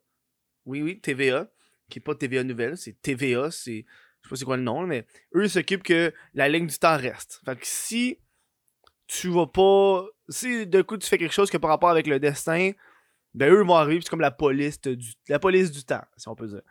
oui, 0.65 0.81
oui, 0.81 0.99
TVA, 0.99 1.49
qui 1.89 1.99
est 1.99 2.01
pas 2.01 2.15
TVA 2.15 2.43
nouvelle, 2.43 2.77
c'est 2.77 3.01
TVA, 3.01 3.51
c'est, 3.51 3.85
je 4.21 4.27
sais 4.27 4.29
pas 4.29 4.35
c'est 4.35 4.45
quoi 4.45 4.57
le 4.57 4.63
nom, 4.63 4.85
mais 4.85 5.05
eux 5.35 5.47
s'occupent 5.47 5.83
que 5.83 6.13
la 6.33 6.49
ligne 6.49 6.67
du 6.67 6.77
temps 6.77 6.97
reste. 6.97 7.41
Fait 7.45 7.55
que 7.55 7.65
si 7.65 8.19
tu 9.07 9.29
vas 9.29 9.47
pas. 9.47 10.05
Si 10.29 10.67
de 10.67 10.81
coup 10.81 10.97
tu 10.97 11.07
fais 11.07 11.17
quelque 11.17 11.33
chose 11.33 11.49
qui 11.49 11.55
a 11.55 11.59
pas 11.59 11.69
rapport 11.69 11.89
avec 11.89 12.07
le 12.07 12.19
destin, 12.19 12.71
ben 13.33 13.51
eux 13.51 13.63
vont 13.63 13.75
arriver, 13.75 14.01
c'est 14.03 14.09
comme 14.09 14.21
la 14.21 14.31
police 14.31 14.81
du, 14.81 15.13
la 15.29 15.39
police 15.39 15.71
du 15.71 15.83
temps, 15.83 16.03
si 16.17 16.27
on 16.27 16.35
peut 16.35 16.47
dire. 16.47 16.61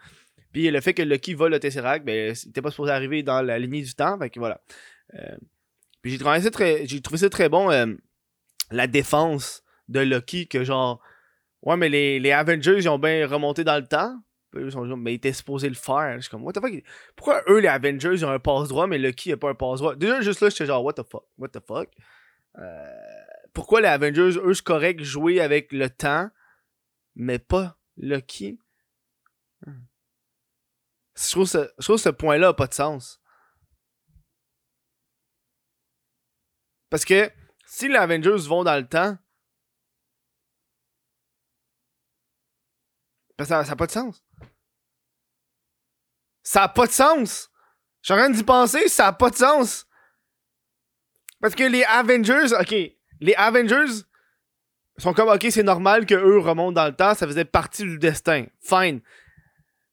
Puis 0.53 0.71
le 0.71 0.81
fait 0.81 0.95
que 0.95 1.03
Lucky 1.03 1.35
vole 1.35 1.53
le 1.53 1.61
Tesseract, 1.61 2.05
ben, 2.05 2.35
il 2.35 2.49
était 2.49 2.63
pas 2.63 2.71
supposé 2.71 2.93
arriver 2.93 3.23
dans 3.23 3.43
la 3.43 3.59
lignée 3.59 3.83
du 3.83 3.95
temps. 3.95 4.19
Fait 4.19 4.31
que 4.31 4.39
voilà. 4.39 4.61
Euh, 5.15 5.37
puis 6.03 6.13
j'ai 6.13 6.19
trouvé 6.19 6.41
ça 6.41 6.51
très, 6.51 6.87
trouvé 7.03 7.19
ça 7.19 7.29
très 7.29 7.49
bon, 7.49 7.71
euh, 7.71 7.87
la 8.71 8.87
défense 8.87 9.63
de 9.89 10.01
Lucky, 10.01 10.49
que 10.49 10.65
genre, 10.65 11.01
ouais, 11.63 11.77
mais 11.77 11.89
les, 11.89 12.21
les 12.21 12.33
Avengers, 12.33 12.77
ils 12.77 12.89
ont 12.89 12.99
bien 12.99 13.27
remonté 13.27 13.65
dans 13.65 13.77
le 13.77 13.87
temps. 13.87 14.19
Eux, 14.55 14.71
sont 14.71 14.87
genre, 14.87 14.97
mais 14.97 15.13
ils 15.13 15.17
étaient 15.17 15.33
supposés 15.33 15.69
le 15.69 15.75
faire. 15.75 16.21
Je 16.21 16.31
comme, 16.31 16.43
what 16.43 16.53
the 16.53 16.61
fuck? 16.61 16.73
Pourquoi 17.15 17.43
eux, 17.49 17.59
les 17.59 17.69
Avengers, 17.69 18.13
ils 18.13 18.25
ont 18.25 18.31
un 18.31 18.39
passe-droit, 18.39 18.87
mais 18.87 18.99
Lucky 18.99 19.33
a 19.33 19.37
pas 19.37 19.51
un 19.51 19.55
passe-droit? 19.55 19.95
Déjà, 19.97 20.21
juste 20.21 20.41
là, 20.41 20.49
j'étais 20.49 20.67
genre, 20.67 20.83
what 20.83 20.95
the 20.95 21.03
fuck? 21.03 21.25
What 21.39 21.49
the 21.49 21.61
fuck? 21.67 21.89
Euh, 22.59 23.25
pourquoi 23.53 23.81
les 23.81 23.89
Avengers, 23.89 24.39
eux, 24.39 24.55
c'est 24.55 24.65
correct 24.65 25.03
jouer 25.03 25.41
avec 25.41 25.73
le 25.73 25.91
temps, 25.91 26.31
mais 27.15 27.39
pas 27.39 27.79
Lucky? 27.97 28.61
Je 29.67 31.31
trouve 31.31 31.47
ce, 31.47 31.73
ce 31.79 32.09
point-là 32.11 32.49
a 32.49 32.55
pas 32.55 32.67
de 32.67 32.75
sens. 32.75 33.21
Parce 36.91 37.05
que 37.05 37.31
si 37.67 37.89
les 37.89 37.97
Avengers 37.97 38.47
vont 38.47 38.65
dans 38.65 38.77
le 38.77 38.87
temps, 38.87 39.19
ça 43.45 43.63
n'a 43.63 43.77
pas 43.77 43.87
de 43.87 43.93
sens. 43.93 44.25
Ça 46.43 46.61
n'a 46.61 46.69
pas 46.69 46.87
de 46.87 46.93
sens. 46.93 47.51
Je 48.03 48.13
suis 48.13 48.15
en 48.15 48.23
train 48.23 48.31
d'y 48.31 48.45
penser, 48.45 48.89
ça 48.89 49.05
n'a 49.05 49.13
pas 49.13 49.31
de 49.31 49.37
sens. 49.37 49.86
Parce 51.47 51.55
que 51.55 51.63
les 51.63 51.85
Avengers, 51.85 52.57
ok, 52.61 52.75
les 53.21 53.35
Avengers 53.37 54.03
sont 54.99 55.13
comme, 55.15 55.29
ok, 55.29 55.47
c'est 55.49 55.63
normal 55.63 56.05
qu'eux 56.05 56.41
remontent 56.41 56.73
dans 56.73 56.87
le 56.87 56.93
temps, 56.93 57.15
ça 57.15 57.25
faisait 57.25 57.45
partie 57.45 57.85
du 57.85 58.01
destin. 58.01 58.47
Fine. 58.61 59.01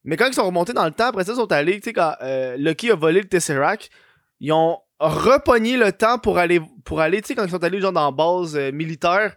Mais 0.04 0.18
quand 0.18 0.26
ils 0.26 0.34
sont 0.34 0.48
remontés 0.48 0.74
dans 0.74 0.86
le 0.86 0.94
temps, 0.94 1.10
après 1.10 1.26
ça, 1.26 1.34
ils 1.34 1.36
sont 1.36 1.52
allés, 1.52 1.76
tu 1.76 1.84
sais, 1.84 1.94
quand 1.94 2.16
euh, 2.24 2.58
Lucky 2.58 2.90
a 2.90 2.96
volé 2.96 3.22
le 3.22 3.28
Tesseract, 3.28 3.92
ils 4.40 4.52
ont 4.52 4.80
repogné 4.98 5.78
le 5.78 5.92
temps 5.92 6.18
pour 6.18 6.40
aller, 6.40 6.60
pour 6.86 7.02
aller 7.02 7.22
tu 7.22 7.28
sais, 7.28 7.36
quand 7.36 7.44
ils 7.44 7.52
sont 7.52 7.64
allés 7.64 7.80
genre 7.80 7.94
dans 7.94 8.06
la 8.06 8.12
base 8.12 8.56
euh, 8.56 8.72
militaire. 8.72 9.36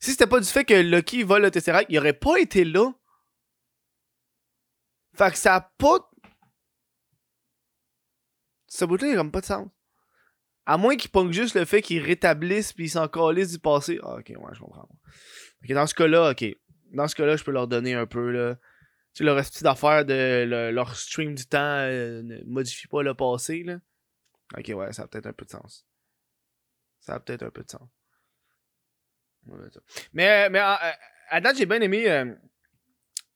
Si 0.00 0.10
c'était 0.10 0.26
pas 0.26 0.40
du 0.40 0.48
fait 0.48 0.64
que 0.64 0.74
Lucky 0.74 1.22
vole 1.22 1.42
le 1.42 1.52
Tesseract, 1.52 1.86
il 1.88 2.00
aurait 2.00 2.14
pas 2.14 2.40
été 2.40 2.64
là. 2.64 2.90
Fait 5.14 5.30
que 5.30 5.38
ça 5.38 5.54
a 5.54 5.60
pas. 5.60 6.10
Ce 8.66 8.84
bout-là, 8.84 9.06
il 9.06 9.12
a 9.12 9.16
comme 9.18 9.30
pas 9.30 9.40
de 9.40 9.46
sens. 9.46 9.68
À 10.66 10.76
moins 10.76 10.96
qu'il 10.96 11.10
pongue 11.10 11.32
juste 11.32 11.54
le 11.54 11.64
fait 11.64 11.80
qu'il 11.80 12.02
rétablisse 12.02 12.72
puis 12.72 12.84
il 12.86 12.90
s'en 12.90 13.06
calisse 13.08 13.52
du 13.52 13.58
passé. 13.60 13.98
Ah, 14.02 14.16
ok, 14.16 14.28
ouais, 14.36 14.52
je 14.52 14.58
comprends. 14.60 14.88
Ok, 15.62 15.72
dans 15.72 15.86
ce 15.86 15.94
cas-là, 15.94 16.30
ok. 16.32 16.44
Dans 16.92 17.06
ce 17.08 17.14
cas-là, 17.14 17.36
je 17.36 17.44
peux 17.44 17.52
leur 17.52 17.68
donner 17.68 17.94
un 17.94 18.06
peu, 18.06 18.30
là. 18.30 18.56
Tu 19.14 19.18
sais, 19.18 19.24
leur 19.24 19.36
petite 19.36 19.62
d'affaires 19.62 20.04
de 20.04 20.44
le- 20.46 20.70
leur 20.72 20.96
stream 20.96 21.34
du 21.34 21.46
temps 21.46 21.58
euh, 21.60 22.22
ne 22.22 22.42
modifie 22.44 22.88
pas 22.88 23.02
le 23.02 23.14
passé, 23.14 23.62
là. 23.62 23.78
Ok, 24.58 24.70
ouais, 24.74 24.92
ça 24.92 25.02
a 25.02 25.06
peut-être 25.06 25.26
un 25.26 25.32
peu 25.32 25.44
de 25.44 25.50
sens. 25.50 25.86
Ça 27.00 27.14
a 27.14 27.20
peut-être 27.20 27.44
un 27.44 27.50
peu 27.50 27.62
de 27.62 27.70
sens. 27.70 27.88
Mettre 29.46 29.74
ça. 29.74 29.80
Mais, 30.12 30.50
mais 30.50 30.58
à, 30.58 31.40
date, 31.40 31.56
j'ai 31.56 31.66
bien 31.66 31.80
aimé 31.80 32.10
euh, 32.10 32.34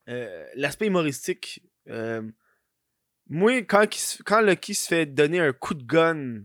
euh, 0.09 0.47
l'aspect 0.57 0.87
humoristique. 0.89 1.63
Euh, 1.89 2.29
moi, 3.29 3.59
quand, 3.63 3.87
quand 4.25 4.41
Lucky 4.41 4.75
se 4.75 4.89
fait 4.89 5.07
donner 5.07 5.39
un 5.41 5.53
coup 5.53 5.75
de 5.75 5.85
gun 5.85 6.43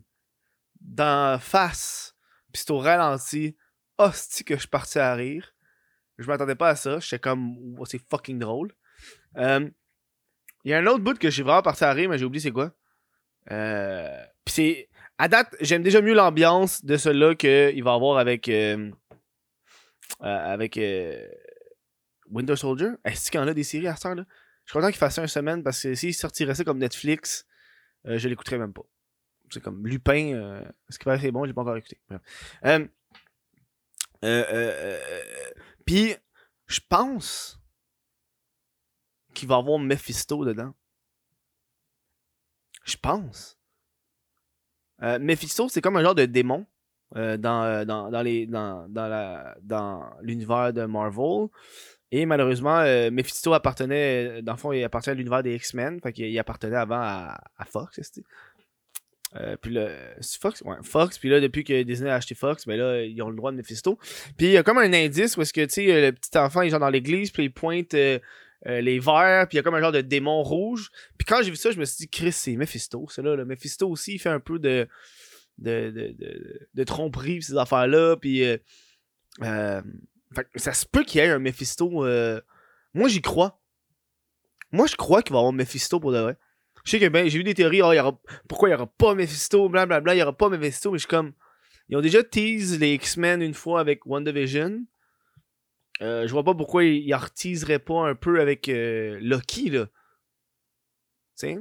dans 0.88 1.32
la 1.32 1.40
face, 1.40 2.16
pis 2.54 2.60
c'est 2.62 2.72
au 2.72 2.78
ralenti, 2.80 3.58
hostie 3.98 4.44
que 4.44 4.56
je 4.56 4.62
suis 4.62 4.70
parti 4.70 5.00
à 5.00 5.14
rire. 5.16 5.54
Je 6.18 6.28
m'attendais 6.28 6.56
pas 6.56 6.70
à 6.70 6.76
ça. 6.76 7.00
J'étais 7.00 7.20
comme, 7.20 7.58
c'est 7.86 8.02
fucking 8.10 8.40
drôle. 8.40 8.74
Euh, 9.38 9.70
Il 10.64 10.72
y 10.72 10.74
a 10.74 10.78
un 10.80 10.86
autre 10.88 11.04
bout 11.04 11.18
que 11.20 11.30
j'ai 11.30 11.44
vraiment 11.44 11.62
parti 11.62 11.84
à 11.84 11.92
rire, 11.92 12.10
mais 12.10 12.18
j'ai 12.18 12.26
oublié 12.26 12.42
c'est 12.42 12.52
quoi. 12.52 12.72
Euh, 13.52 14.24
Pis 14.46 14.54
c'est. 14.54 14.90
À 15.18 15.28
date, 15.30 15.56
j'aime 15.62 15.82
déjà 15.84 16.02
mieux 16.02 16.14
l'ambiance 16.14 16.84
de 16.84 16.98
celui-là 16.98 17.36
qu'il 17.36 17.84
va 17.84 17.94
avoir 17.94 18.18
avec. 18.18 18.48
euh, 18.50 18.92
euh, 20.22 20.54
avec. 20.54 20.80
Winter 22.30 22.56
Soldier. 22.56 22.90
Est-ce 23.04 23.30
qu'il 23.30 23.40
y 23.40 23.44
en 23.44 23.48
a 23.48 23.54
des 23.54 23.64
séries 23.64 23.88
à 23.88 23.96
ce 23.96 24.02
temps-là? 24.02 24.24
Je 24.66 24.72
suis 24.72 24.80
content 24.80 24.88
qu'il 24.88 24.98
fasse 24.98 25.16
ça 25.16 25.22
une 25.22 25.28
semaine 25.28 25.64
parce 25.64 25.82
que 25.84 25.94
s'il 25.94 26.14
sortirait 26.14 26.56
ça 26.56 26.64
comme 26.64 26.80
Netflix, 26.80 27.46
je 28.04 28.28
l'écouterais 28.28 28.58
même 28.58 28.74
pas. 28.74 28.82
C'est 29.50 29.62
comme 29.62 29.86
Lupin. 29.86 30.34
Euh, 30.34 30.62
Est-ce 30.90 30.98
qu'il 30.98 31.06
paraît 31.06 31.20
c'est 31.20 31.32
bon? 31.32 31.46
J'ai 31.46 31.54
pas 31.54 31.62
encore 31.62 31.78
écouté. 31.78 31.98
Euh, 32.12 32.20
euh, 32.64 32.86
euh, 34.24 35.00
Puis, 35.86 36.16
je 36.68 36.80
pense 36.90 37.60
qu'il 39.34 39.48
va 39.48 39.56
y 39.56 39.60
avoir 39.60 39.80
Mephisto 39.80 40.44
dedans. 40.46 40.74
Je 42.84 42.98
pense. 42.98 43.58
Mephisto, 45.00 45.68
c'est 45.70 45.82
comme 45.82 45.98
un 45.98 46.04
genre 46.04 46.16
de 46.16 46.26
démon 46.26 46.66
dans, 47.14 47.38
dans, 47.86 48.10
dans, 48.10 48.22
les, 48.22 48.48
dans, 48.48 48.88
dans, 48.90 49.08
la, 49.08 49.56
dans 49.62 50.10
l'univers 50.22 50.72
de 50.72 50.86
Marvel. 50.86 51.48
Et 52.12 52.26
malheureusement, 52.26 52.82
Mephisto 53.12 53.54
appartenait, 53.54 54.42
dans 54.42 54.54
le 54.54 54.58
fond, 54.58 54.72
il 54.72 54.84
appartient 54.84 55.10
à 55.10 55.14
l'univers 55.14 55.44
des 55.44 55.56
X-Men. 55.56 56.00
Fait 56.02 56.14
qu'il 56.14 56.28
il 56.28 56.40
appartenait 56.40 56.78
avant 56.78 57.02
à, 57.02 57.42
à 57.58 57.66
Fox, 57.66 58.00
euh, 59.38 59.58
puis 59.62 59.78
c'est 60.22 60.40
Fox 60.40 60.62
ouais 60.62 60.78
Fox 60.84 61.18
puis 61.18 61.30
là 61.30 61.40
depuis 61.40 61.64
que 61.64 61.84
Disney 61.84 62.10
a 62.10 62.16
acheté 62.16 62.36
Fox 62.36 62.66
ben 62.66 62.78
là 62.78 63.04
ils 63.04 63.22
ont 63.22 63.30
le 63.30 63.36
droit 63.36 63.52
de 63.52 63.58
Mephisto. 63.58 63.98
Puis 64.38 64.48
il 64.48 64.52
y 64.52 64.58
a 64.58 64.64
comme 64.64 64.78
un 64.78 64.94
indice 64.94 65.38
où 65.38 65.42
est-ce 65.42 65.54
que 65.54 65.66
tu 65.66 65.74
sais 65.74 66.02
le 66.02 66.12
petit 66.12 66.38
enfant 66.38 66.62
est 66.62 66.70
genre 66.70 66.80
dans 66.80 66.90
l'église 66.90 67.32
puis 67.32 67.46
il 67.46 67.52
pointe 67.52 67.94
euh, 67.94 68.20
euh, 68.68 68.82
les 68.82 69.00
verres 69.00 69.48
puis 69.48 69.56
il 69.56 69.58
y 69.58 69.60
a 69.60 69.64
comme 69.64 69.76
un 69.76 69.82
genre 69.82 69.92
de 69.92 70.02
démon 70.02 70.42
rouge. 70.42 70.90
Puis 71.18 71.26
quand 71.26 71.42
j'ai 71.44 71.52
vu 71.52 71.58
ça 71.58 71.72
je 71.72 71.80
me 71.80 71.86
suis 71.86 71.98
dit 71.98 72.10
Chris 72.10 72.32
c'est 72.32 72.56
Mephisto 72.56 73.06
c'est 73.10 73.22
là 73.22 73.36
le 73.36 73.46
Mephisto 73.46 73.90
aussi 73.90 74.16
il 74.16 74.20
fait 74.20 74.30
un 74.30 74.40
peu 74.40 74.60
de 74.60 74.88
de, 75.58 75.90
de, 75.90 76.68
de, 76.74 76.84
tromperie 76.84 77.38
pis 77.38 77.44
ces 77.44 77.58
affaires 77.58 77.88
là 77.88 78.18
puis 78.18 78.44
euh, 78.44 78.58
euh, 79.42 79.82
ça 80.56 80.74
se 80.74 80.86
peut 80.86 81.04
qu'il 81.04 81.22
y 81.22 81.24
ait 81.24 81.30
un 81.30 81.40
Mephisto 81.40 82.06
euh, 82.06 82.42
moi 82.94 83.10
j'y 83.10 83.22
crois. 83.22 83.62
Moi 84.72 84.88
je 84.88 84.96
crois 84.96 85.22
qu'il 85.22 85.34
va 85.34 85.40
y 85.40 85.42
avoir 85.42 85.54
Mephisto 85.54 86.00
pour 86.00 86.12
de 86.12 86.20
vrai 86.20 86.38
je 86.86 86.92
sais 86.92 87.00
que 87.00 87.08
ben, 87.08 87.28
j'ai 87.28 87.40
vu 87.40 87.44
des 87.44 87.56
théories, 87.56 87.82
oh, 87.82 87.92
y 87.92 88.00
aura, 88.00 88.18
pourquoi 88.48 88.70
il 88.70 88.72
n'y 88.72 88.76
aura 88.76 88.86
pas 88.86 89.16
Mephisto, 89.16 89.68
blablabla, 89.70 90.14
il 90.14 90.18
n'y 90.18 90.24
aura 90.24 90.38
pas 90.38 90.50
Mephisto, 90.50 90.92
mais 90.92 91.00
je 91.00 91.02
suis 91.02 91.10
comme. 91.10 91.34
Ils 91.90 91.98
ont 91.98 92.02
déjà 92.02 92.24
teasé 92.24 92.78
les 92.78 92.94
X-Men 92.94 93.42
une 93.42 93.54
fois 93.54 93.80
avec 93.80 94.06
WandaVision. 94.06 94.86
Euh, 96.02 96.28
je 96.28 96.32
vois 96.32 96.44
pas 96.44 96.54
pourquoi 96.54 96.84
ils, 96.84 97.14
en 97.14 97.18
reteaseraient 97.18 97.80
pas 97.80 98.08
un 98.08 98.16
peu 98.16 98.40
avec 98.40 98.70
euh, 98.70 99.18
Loki, 99.22 99.70
là. 99.70 99.86
Tu 99.86 99.92
sais? 101.36 101.58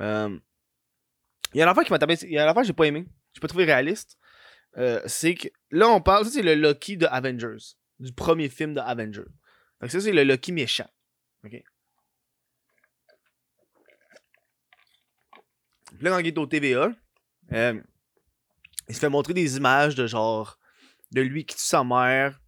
Euh, 0.00 0.38
Il 1.54 1.58
y 1.58 1.62
a 1.62 1.66
l'affaire 1.66 1.84
qui 1.84 1.92
m'a 1.92 1.98
tapé. 1.98 2.14
Il 2.22 2.32
y 2.32 2.38
a 2.38 2.44
l'affaire 2.44 2.62
que 2.62 2.66
j'ai 2.66 2.72
pas 2.72 2.86
aimé. 2.86 3.06
J'ai 3.34 3.40
pas 3.40 3.48
trouvé 3.48 3.64
réaliste. 3.64 4.18
Euh, 4.76 5.00
c'est 5.06 5.34
que 5.34 5.48
là, 5.70 5.88
on 5.88 6.00
parle. 6.00 6.24
Ça, 6.24 6.30
c'est 6.30 6.42
le 6.42 6.54
Loki 6.54 6.96
de 6.96 7.06
Avengers. 7.06 7.76
Du 7.98 8.12
premier 8.12 8.48
film 8.48 8.74
de 8.74 8.80
Avengers. 8.80 9.30
Que 9.80 9.88
ça, 9.88 10.00
c'est 10.00 10.12
le 10.12 10.24
Loki 10.24 10.52
méchant. 10.52 10.88
Ok? 11.44 11.62
Là, 16.00 16.10
quand 16.10 16.18
il 16.18 16.26
est 16.26 16.38
au 16.38 16.46
TVA, 16.46 16.90
euh, 17.52 17.80
il 18.88 18.94
se 18.94 19.00
fait 19.00 19.08
montrer 19.08 19.34
des 19.34 19.56
images 19.56 19.94
de 19.94 20.06
genre 20.06 20.58
de 21.12 21.20
lui 21.20 21.44
qui 21.44 21.56
tue 21.56 21.62
sa 21.64 21.84
mère, 21.84 22.40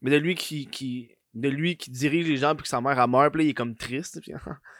mais 0.00 0.10
de 0.10 0.16
lui 0.16 0.34
qui, 0.34 0.66
qui 0.68 1.16
de 1.34 1.48
lui 1.48 1.76
qui 1.76 1.90
dirige 1.90 2.26
les 2.26 2.36
gens 2.36 2.54
puis 2.56 2.64
que 2.64 2.68
sa 2.68 2.80
mère 2.80 2.98
a 2.98 3.06
meurt, 3.06 3.32
puis 3.32 3.42
là, 3.42 3.44
il 3.46 3.50
est 3.50 3.54
comme 3.54 3.76
triste. 3.76 4.20
puis- 4.20 4.32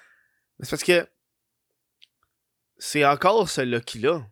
c'est 0.61 0.71
parce 0.71 0.83
que 0.85 1.09
c'est 2.79 3.05
encore 3.05 3.49
ce 3.49 3.61
Lucky 3.61 4.01
là. 4.01 4.27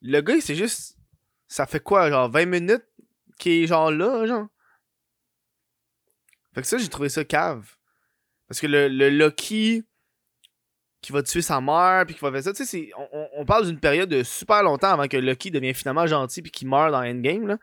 Le 0.00 0.20
gars, 0.20 0.40
c'est 0.40 0.54
juste 0.54 0.96
ça 1.48 1.66
fait 1.66 1.80
quoi 1.80 2.10
genre 2.10 2.30
20 2.30 2.46
minutes 2.46 2.86
qu'il 3.38 3.64
est 3.64 3.66
genre 3.66 3.90
là, 3.90 4.26
genre? 4.26 4.46
Fait 6.54 6.62
que 6.62 6.66
ça, 6.66 6.78
j'ai 6.78 6.88
trouvé 6.88 7.08
ça 7.08 7.24
cave. 7.24 7.76
Parce 8.48 8.60
que 8.60 8.66
le, 8.66 8.88
le 8.88 9.10
Lucky 9.10 9.84
qui 11.06 11.12
va 11.12 11.22
tuer 11.22 11.40
sa 11.40 11.60
mère 11.60 12.02
puis 12.04 12.16
qui 12.16 12.20
va 12.20 12.32
faire 12.32 12.42
ça. 12.42 12.52
Tu 12.52 12.64
sais, 12.64 12.90
on, 13.36 13.44
parle 13.44 13.66
d'une 13.66 13.78
période 13.78 14.08
de 14.08 14.24
super 14.24 14.64
longtemps 14.64 14.88
avant 14.88 15.06
que 15.06 15.16
Lucky 15.16 15.52
devienne 15.52 15.72
finalement 15.72 16.04
gentil 16.04 16.42
puis 16.42 16.50
qu'il 16.50 16.66
meurt 16.66 16.90
dans 16.90 17.00
Endgame. 17.00 17.46
Là. 17.46 17.58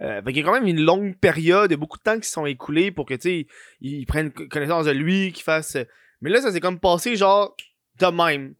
Euh, 0.00 0.20
fait 0.20 0.32
qu'il 0.32 0.38
y 0.38 0.40
a 0.40 0.44
quand 0.44 0.52
même 0.52 0.66
une 0.66 0.80
longue 0.80 1.16
période, 1.16 1.70
il 1.70 1.74
a 1.74 1.76
beaucoup 1.76 1.98
de 1.98 2.02
temps 2.02 2.18
qui 2.18 2.28
sont 2.28 2.44
écoulés 2.44 2.90
pour 2.90 3.06
que 3.06 3.14
tu 3.14 3.20
sais, 3.20 3.46
ils, 3.80 4.04
prennent 4.04 4.32
co- 4.32 4.48
connaissance 4.48 4.86
de 4.86 4.90
lui, 4.90 5.30
qu'ils 5.30 5.44
fassent. 5.44 5.76
Mais 6.20 6.28
là, 6.28 6.40
ça 6.40 6.50
s'est 6.50 6.58
comme 6.58 6.80
passé 6.80 7.14
genre 7.14 7.56
de 8.00 8.06
même. 8.06 8.56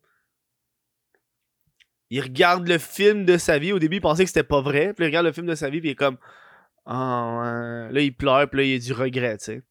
Il 2.11 2.21
regarde 2.21 2.69
le 2.69 2.79
film 2.79 3.25
de 3.25 3.39
sa 3.39 3.59
vie. 3.59 3.73
Au 3.73 3.81
début, 3.81 3.97
il 3.97 4.01
pensait 4.01 4.23
que 4.23 4.31
c'était 4.31 4.45
pas 4.45 4.61
vrai. 4.61 4.95
Puis 4.95 5.05
il 5.05 5.09
regarde 5.09 5.27
le 5.27 5.33
film 5.33 5.47
de 5.47 5.57
sa 5.57 5.69
vie, 5.69 5.81
puis 5.81 5.89
il 5.89 5.93
est 5.93 5.97
comme. 5.97 6.17
Ah. 6.87 7.89
Là, 7.91 8.01
il 8.01 8.15
pleure, 8.15 8.49
puis 8.49 8.59
là, 8.59 8.65
il 8.65 8.71
y 8.71 8.77
a 8.77 8.79
du 8.79 8.93
regret, 8.93 9.37
tu 9.39 9.47
sais. 9.47 9.63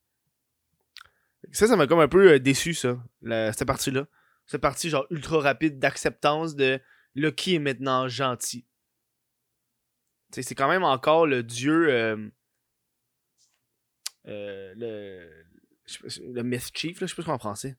Ça, 1.54 1.68
ça 1.68 1.78
m'a 1.78 1.88
comme 1.88 2.02
un 2.02 2.10
peu 2.10 2.34
euh, 2.34 2.40
déçu, 2.40 2.74
ça, 2.74 2.98
cette 3.24 3.66
partie-là 3.66 4.08
cette 4.48 4.62
partie 4.62 4.90
genre 4.90 5.06
ultra 5.10 5.40
rapide 5.40 5.78
d'acceptance 5.78 6.56
de 6.56 6.82
Loki 7.16 7.56
est 7.56 7.60
maintenant 7.60 8.08
gentil. 8.08 8.66
C'est 10.32 10.56
quand 10.56 10.68
même 10.70 10.84
encore 10.84 11.26
le 11.28 11.44
dieu. 11.44 11.90
euh, 11.90 12.30
euh, 14.28 14.74
le, 14.76 15.46
le 16.34 16.44
mischief, 16.44 17.00
là, 17.00 17.08
je 17.08 17.14
sais 17.14 17.22
pas 17.22 17.26
qu'on 17.26 17.36
en 17.36 17.40
français. 17.40 17.78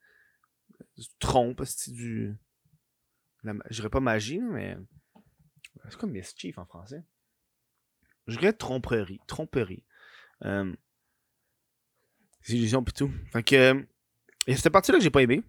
Trompe, 1.19 1.63
c'est 1.65 1.93
du. 1.93 2.35
la 3.43 3.55
Je 3.69 3.77
dirais 3.77 3.91
pas 3.91 4.01
magie, 4.01 4.41
mais. 4.41 4.77
C'est 5.91 5.99
quoi 5.99 6.09
mischief 6.09 6.59
en 6.59 6.67
français? 6.67 7.03
Je 8.27 8.39
dirais 8.39 8.53
tromperie. 8.53 9.21
Tromperie. 9.27 9.85
Euh... 10.45 10.75
Pis 12.43 12.71
tout. 12.95 13.13
Fait 13.33 13.43
que. 13.43 13.57
euh, 13.57 13.83
Et 14.47 14.57
cette 14.57 14.73
partie-là 14.73 14.99
que 14.99 15.05
j'ai 15.05 15.11
pas 15.11 15.23
aimé. 15.23 15.43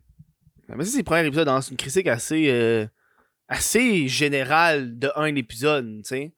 Mais 0.75 0.85
ça, 0.85 0.91
c'est 0.91 0.97
le 0.99 1.03
premier 1.03 1.25
épisode 1.25 1.45
dans 1.45 1.61
une 1.61 1.77
critique 1.77 2.07
assez. 2.07 2.49
euh, 2.49 2.87
assez 3.49 4.07
générale 4.07 4.97
de 4.97 5.11
un 5.15 5.35
épisode, 5.35 6.01
de 6.01 6.31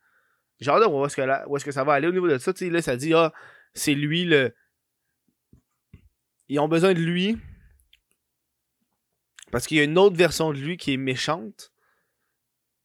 voir 0.66 0.92
où 0.94 1.06
est-ce 1.06 1.16
que, 1.16 1.48
où 1.48 1.58
est-ce 1.58 1.66
que 1.66 1.72
ça 1.72 1.84
va 1.84 1.94
aller 1.94 2.08
au 2.08 2.12
niveau 2.12 2.28
de 2.28 2.38
ça. 2.38 2.54
Tu 2.54 2.66
sais, 2.66 2.72
là, 2.72 2.82
ça 2.82 2.96
dit, 2.96 3.14
ah, 3.14 3.34
c'est 3.74 3.94
lui 3.94 4.24
le. 4.24 4.56
Ils 6.48 6.60
ont 6.60 6.68
besoin 6.68 6.94
de 6.94 7.00
lui. 7.00 7.38
Parce 9.52 9.68
qu'il 9.68 9.78
y 9.78 9.80
a 9.82 9.84
une 9.84 9.98
autre 9.98 10.16
version 10.16 10.54
de 10.54 10.58
lui 10.58 10.78
qui 10.78 10.94
est 10.94 10.98
méchante. 10.98 11.74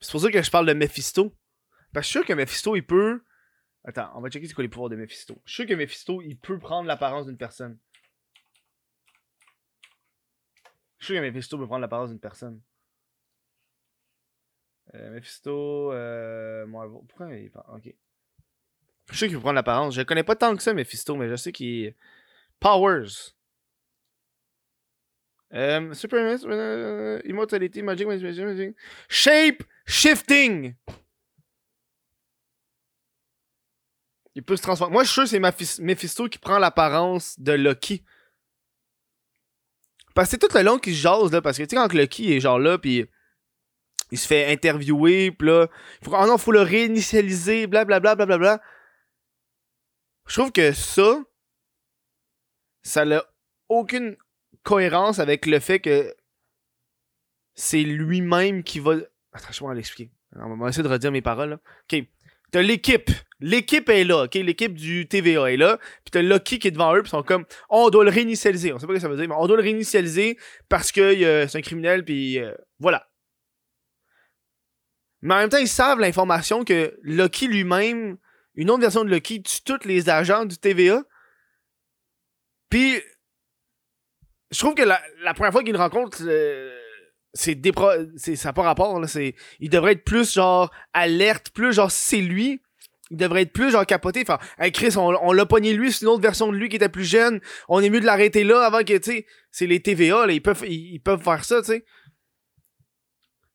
C'est 0.00 0.10
pour 0.10 0.20
ça 0.20 0.30
que 0.30 0.42
je 0.42 0.50
parle 0.50 0.66
de 0.66 0.72
Mephisto. 0.72 1.32
Parce 1.92 2.06
que 2.06 2.06
je 2.06 2.10
suis 2.10 2.18
sûr 2.18 2.26
que 2.26 2.32
Mephisto, 2.32 2.74
il 2.74 2.84
peut. 2.84 3.22
Attends, 3.84 4.10
on 4.16 4.20
va 4.20 4.30
checker 4.30 4.48
c'est 4.48 4.54
quoi 4.54 4.62
les 4.62 4.68
pouvoirs 4.68 4.90
de 4.90 4.96
Mephisto. 4.96 5.40
Je 5.44 5.52
suis 5.52 5.62
sûr 5.62 5.68
que 5.68 5.74
Mephisto, 5.74 6.20
il 6.22 6.36
peut 6.36 6.58
prendre 6.58 6.88
l'apparence 6.88 7.26
d'une 7.26 7.36
personne. 7.36 7.78
Je 10.98 11.04
suis 11.04 11.14
sûr 11.14 11.22
que 11.22 11.26
Mephisto 11.26 11.58
peut 11.58 11.66
prendre 11.66 11.80
l'apparence 11.80 12.10
d'une 12.10 12.20
personne. 12.20 12.60
Euh, 14.94 15.10
Mephisto, 15.10 15.92
euh, 15.92 16.66
Marvel. 16.66 17.00
Pourquoi 17.08 17.34
il 17.34 17.50
Ok. 17.74 17.94
Je 19.10 19.16
sûr 19.16 19.28
qu'il 19.28 19.36
peut 19.36 19.42
prendre 19.42 19.54
l'apparence. 19.54 19.94
Je 19.94 20.02
connais 20.02 20.24
pas 20.24 20.36
tant 20.36 20.56
que 20.56 20.62
ça, 20.62 20.74
Mephisto, 20.74 21.16
mais 21.16 21.28
je 21.28 21.36
sais 21.36 21.52
qu'il. 21.52 21.94
Powers. 22.60 23.34
Euh, 25.54 25.94
super 25.94 26.38
euh, 26.46 27.20
Immortality, 27.24 27.82
Magic, 27.82 28.06
Magic, 28.06 28.44
Magic. 28.44 28.76
Shape 29.08 29.62
Shifting! 29.86 30.74
Il 34.34 34.42
peut 34.42 34.56
se 34.56 34.62
transformer. 34.62 34.92
Moi, 34.92 35.04
je 35.04 35.08
suis 35.08 35.14
sûr 35.14 35.40
que 35.40 35.64
c'est 35.64 35.82
Mephisto 35.82 36.28
qui 36.28 36.38
prend 36.38 36.58
l'apparence 36.58 37.38
de 37.38 37.52
Loki. 37.52 38.04
Parce 40.16 40.30
que 40.30 40.38
c'est 40.40 40.48
tout 40.48 40.56
le 40.56 40.64
long 40.64 40.78
qu'il 40.78 40.94
se 40.94 41.02
jase, 41.02 41.30
là. 41.30 41.42
Parce 41.42 41.58
que, 41.58 41.62
tu 41.64 41.68
sais, 41.68 41.76
quand 41.76 41.92
Loki 41.92 42.32
est 42.32 42.40
genre 42.40 42.58
là, 42.58 42.78
puis 42.78 43.06
il 44.10 44.18
se 44.18 44.26
fait 44.26 44.50
interviewer, 44.50 45.30
pis 45.30 45.44
là, 45.44 45.68
il 46.00 46.04
faut, 46.06 46.14
ah 46.14 46.26
non, 46.26 46.38
faut 46.38 46.52
le 46.52 46.62
réinitialiser, 46.62 47.66
blablabla, 47.66 48.14
blablabla. 48.14 48.62
Je 50.26 50.40
trouve 50.40 50.52
que 50.52 50.72
ça, 50.72 51.22
ça 52.82 53.04
n'a 53.04 53.22
aucune 53.68 54.16
cohérence 54.62 55.18
avec 55.18 55.44
le 55.44 55.60
fait 55.60 55.80
que 55.80 56.16
c'est 57.54 57.82
lui-même 57.82 58.64
qui 58.64 58.80
va. 58.80 58.94
Attends, 59.32 59.52
je 59.52 59.66
vais 59.66 59.74
l'expliquer. 59.74 60.10
On 60.34 60.56
va 60.56 60.70
essayer 60.70 60.82
de 60.82 60.88
redire 60.88 61.12
mes 61.12 61.20
paroles. 61.20 61.50
Là. 61.50 61.60
Ok. 61.92 62.02
T'as 62.52 62.62
l'équipe. 62.62 63.10
L'équipe 63.40 63.88
est 63.90 64.04
là, 64.04 64.24
ok? 64.24 64.34
L'équipe 64.34 64.74
du 64.74 65.06
TVA 65.06 65.52
est 65.52 65.56
là. 65.56 65.78
Puis 66.04 66.10
t'as 66.10 66.22
Loki 66.22 66.58
qui 66.58 66.68
est 66.68 66.70
devant 66.70 66.94
eux, 66.94 67.02
puis 67.02 67.08
ils 67.08 67.10
sont 67.10 67.22
comme, 67.22 67.44
on 67.68 67.90
doit 67.90 68.04
le 68.04 68.10
réinitialiser. 68.10 68.72
On 68.72 68.78
sait 68.78 68.86
pas 68.86 68.94
ce 68.94 68.96
que 68.96 69.02
ça 69.02 69.08
veut 69.08 69.16
dire, 69.16 69.28
mais 69.28 69.34
on 69.38 69.46
doit 69.46 69.56
le 69.56 69.62
réinitialiser 69.62 70.38
parce 70.68 70.90
que 70.90 71.00
euh, 71.00 71.46
c'est 71.46 71.58
un 71.58 71.62
criminel, 71.62 72.04
puis 72.04 72.38
euh, 72.38 72.54
voilà. 72.78 73.08
Mais 75.20 75.34
en 75.34 75.38
même 75.38 75.48
temps, 75.50 75.58
ils 75.58 75.68
savent 75.68 75.98
l'information 75.98 76.64
que 76.64 76.98
Loki 77.02 77.46
lui-même, 77.48 78.16
une 78.54 78.70
autre 78.70 78.80
version 78.80 79.04
de 79.04 79.10
Loki, 79.10 79.42
tue 79.42 79.60
tous 79.62 79.86
les 79.86 80.08
agents 80.08 80.46
du 80.46 80.56
TVA. 80.56 81.02
Puis, 82.70 83.02
je 84.50 84.58
trouve 84.58 84.74
que 84.74 84.82
la, 84.82 85.00
première 85.34 85.52
fois 85.52 85.62
qu'ils 85.62 85.76
rencontrent, 85.76 86.22
euh, 86.22 86.74
ça 87.34 87.52
n'a 87.52 88.52
pas 88.52 88.62
rapport 88.62 88.98
là, 88.98 89.06
il 89.60 89.68
devrait 89.68 89.92
être 89.92 90.04
plus 90.04 90.32
genre 90.32 90.72
alerte, 90.94 91.50
plus 91.50 91.74
genre 91.74 91.90
si 91.90 92.04
c'est 92.04 92.22
lui, 92.22 92.62
il 93.10 93.16
devrait 93.16 93.42
être 93.42 93.52
plus 93.52 93.70
genre 93.70 93.86
capoté, 93.86 94.22
enfin 94.22 94.38
hey 94.58 94.72
Chris, 94.72 94.94
on, 94.96 95.32
l'a 95.32 95.46
pogné 95.46 95.72
lui, 95.72 95.92
c'est 95.92 96.02
une 96.02 96.08
autre 96.08 96.22
version 96.22 96.50
de 96.50 96.56
lui 96.56 96.68
qui 96.68 96.76
était 96.76 96.88
plus 96.88 97.04
jeune, 97.04 97.40
on 97.68 97.80
est 97.80 97.90
mieux 97.90 98.00
de 98.00 98.06
l'arrêter 98.06 98.44
là 98.44 98.62
avant 98.62 98.80
que 98.80 98.96
tu 98.98 99.10
sais, 99.10 99.26
c'est 99.50 99.66
les 99.66 99.80
TVA 99.80 100.26
là, 100.26 100.32
ils 100.32 100.42
peuvent 100.42 100.64
ils, 100.66 101.00
peuvent 101.00 101.22
faire 101.22 101.44
ça, 101.44 101.60
tu 101.60 101.66
sais. 101.68 101.84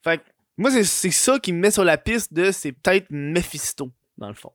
Fait 0.04 0.18
que 0.18 0.24
moi 0.58 0.72
c'est 0.72 0.84
c'est 0.84 1.12
ça 1.12 1.40
qui 1.40 1.54
me 1.54 1.60
met 1.60 1.72
sur 1.72 1.84
la 1.84 1.98
piste 1.98 2.34
de 2.34 2.52
c'est 2.52 2.72
peut-être 2.72 3.08
Mephisto 3.10 3.92
dans 4.18 4.30
le 4.30 4.36
fond. 4.36 4.54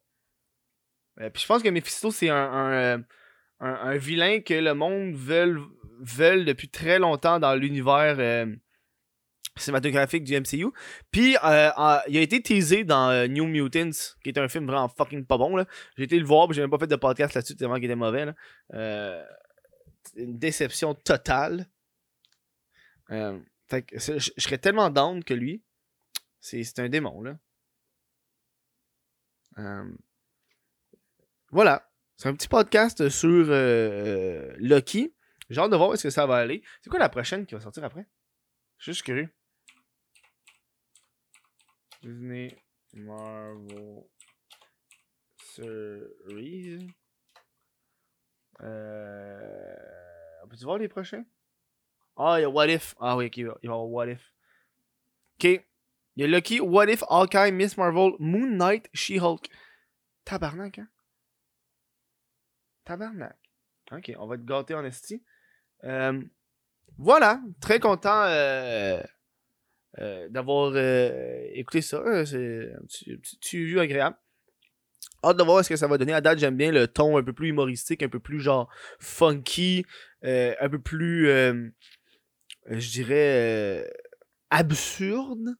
Euh, 1.20 1.30
puis 1.30 1.42
je 1.42 1.46
pense 1.46 1.62
que 1.62 1.68
Mephisto 1.68 2.10
c'est 2.10 2.30
un, 2.30 2.36
un, 2.36 2.72
euh, 2.72 2.98
un, 3.60 3.96
vilain 3.96 4.40
que 4.40 4.54
le 4.54 4.74
monde 4.74 5.14
veulent, 5.14 5.62
veulent 6.00 6.44
depuis 6.44 6.68
très 6.68 6.98
longtemps 6.98 7.38
dans 7.38 7.54
l'univers 7.54 8.16
euh, 8.18 8.46
cinématographique 9.56 10.24
du 10.24 10.34
MCU. 10.38 10.66
Puis 11.10 11.36
euh, 11.44 11.70
en- 11.76 11.98
il 12.08 12.16
a 12.16 12.20
été 12.20 12.42
teasé 12.42 12.84
dans 12.84 13.10
euh, 13.10 13.26
New 13.26 13.46
Mutants, 13.46 13.90
qui 14.22 14.28
est 14.30 14.38
un 14.38 14.48
film 14.48 14.66
vraiment 14.66 14.88
fucking 14.88 15.24
pas 15.26 15.38
bon. 15.38 15.64
J'ai 15.96 16.04
été 16.04 16.18
le 16.18 16.26
voir, 16.26 16.46
puis 16.48 16.54
j'ai 16.54 16.60
même 16.62 16.70
pas 16.70 16.78
fait 16.78 16.86
de 16.86 16.96
podcast 16.96 17.34
là-dessus 17.34 17.56
tellement 17.56 17.76
qu'il 17.76 17.84
était 17.84 17.94
mauvais. 17.96 18.26
Là. 18.26 18.34
Euh, 18.74 19.24
une 20.16 20.38
déception 20.38 20.94
totale. 20.94 21.66
Euh, 23.10 23.38
fait 23.68 23.82
que 23.82 23.98
je 23.98 24.30
serais 24.38 24.58
tellement 24.58 24.90
down 24.90 25.22
que 25.24 25.34
lui. 25.34 25.62
C'est 26.40 26.78
un 26.78 26.88
démon, 26.88 27.22
là. 27.22 27.36
Euh, 29.58 29.90
voilà. 31.50 31.90
C'est 32.16 32.28
un 32.28 32.34
petit 32.34 32.48
podcast 32.48 33.08
sur 33.08 33.28
euh, 33.28 33.50
euh, 33.50 34.54
Loki. 34.58 35.14
J'ai 35.50 35.60
hâte 35.60 35.70
de 35.70 35.76
voir 35.76 35.90
où 35.90 35.94
est-ce 35.94 36.02
que 36.04 36.10
ça 36.10 36.26
va 36.26 36.36
aller. 36.36 36.62
C'est 36.82 36.90
quoi 36.90 36.98
la 36.98 37.08
prochaine 37.08 37.46
qui 37.46 37.54
va 37.54 37.60
sortir 37.60 37.84
après? 37.84 38.06
Je 38.78 38.84
suis 38.84 38.92
juste 38.92 39.02
curieux. 39.04 39.28
Disney 42.06 42.56
Marvel 42.92 44.04
Series. 45.42 46.86
Euh... 48.62 49.76
On 50.44 50.48
peut-tu 50.48 50.64
voir 50.64 50.78
les 50.78 50.88
prochains? 50.88 51.24
Ah, 52.16 52.38
il 52.38 52.42
y 52.42 52.44
a 52.44 52.48
What 52.48 52.68
If. 52.68 52.94
Ah 53.00 53.16
oui, 53.16 53.28
il 53.34 53.46
va 53.46 53.58
y 53.60 53.66
avoir 53.66 53.88
What 53.88 54.06
If. 54.06 54.32
Ok. 55.34 55.44
Il 55.44 56.22
y 56.22 56.22
a 56.22 56.28
Loki, 56.28 56.60
What 56.60 56.86
If, 56.88 57.02
Hawkeye, 57.10 57.50
Miss 57.50 57.76
Marvel, 57.76 58.12
Moon 58.20 58.56
Knight, 58.56 58.88
She-Hulk. 58.94 59.48
Tabarnak, 60.24 60.78
hein? 60.78 60.88
Tabarnak. 62.84 63.36
Ok, 63.90 64.12
on 64.16 64.28
va 64.28 64.36
te 64.38 64.42
gâter 64.42 64.74
en 64.74 64.84
esti. 64.84 65.24
Euh, 65.82 66.22
voilà, 66.98 67.40
très 67.60 67.80
content 67.80 68.22
euh, 68.22 69.02
euh, 69.98 70.28
d'avoir 70.28 70.72
euh, 70.74 71.46
écouté 71.52 71.80
ça. 71.80 71.98
Euh, 71.98 72.24
C'est 72.26 72.72
un 72.74 73.16
petit, 73.40 73.62
review 73.62 73.80
agréable. 73.80 74.16
Hâte 75.24 75.38
de 75.38 75.42
voir 75.42 75.64
ce 75.64 75.70
que 75.70 75.76
ça 75.76 75.86
va 75.86 75.96
donner. 75.96 76.12
À 76.12 76.20
date, 76.20 76.38
j'aime 76.38 76.56
bien 76.56 76.70
le 76.70 76.86
ton 76.86 77.16
un 77.16 77.22
peu 77.22 77.32
plus 77.32 77.48
humoristique, 77.48 78.02
un 78.02 78.08
peu 78.08 78.20
plus 78.20 78.40
genre 78.40 78.68
funky, 79.00 79.84
euh, 80.24 80.54
un 80.60 80.68
peu 80.68 80.78
plus, 80.78 81.26
je 82.68 82.90
dirais, 82.90 83.90
absurde. 84.50 85.56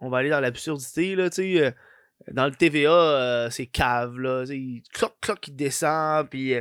On 0.00 0.10
va 0.10 0.18
aller 0.18 0.30
dans 0.30 0.40
l'absurdité, 0.40 1.14
là, 1.14 1.30
tu 1.30 1.56
sais. 1.58 1.74
dans 2.32 2.46
le 2.46 2.52
TVA, 2.52 3.48
c'est 3.50 3.66
cave, 3.66 4.18
là. 4.18 4.44
il 4.48 4.82
cloc, 4.92 5.14
cloc, 5.20 5.46
il 5.46 5.54
descend, 5.54 6.28
puis 6.28 6.54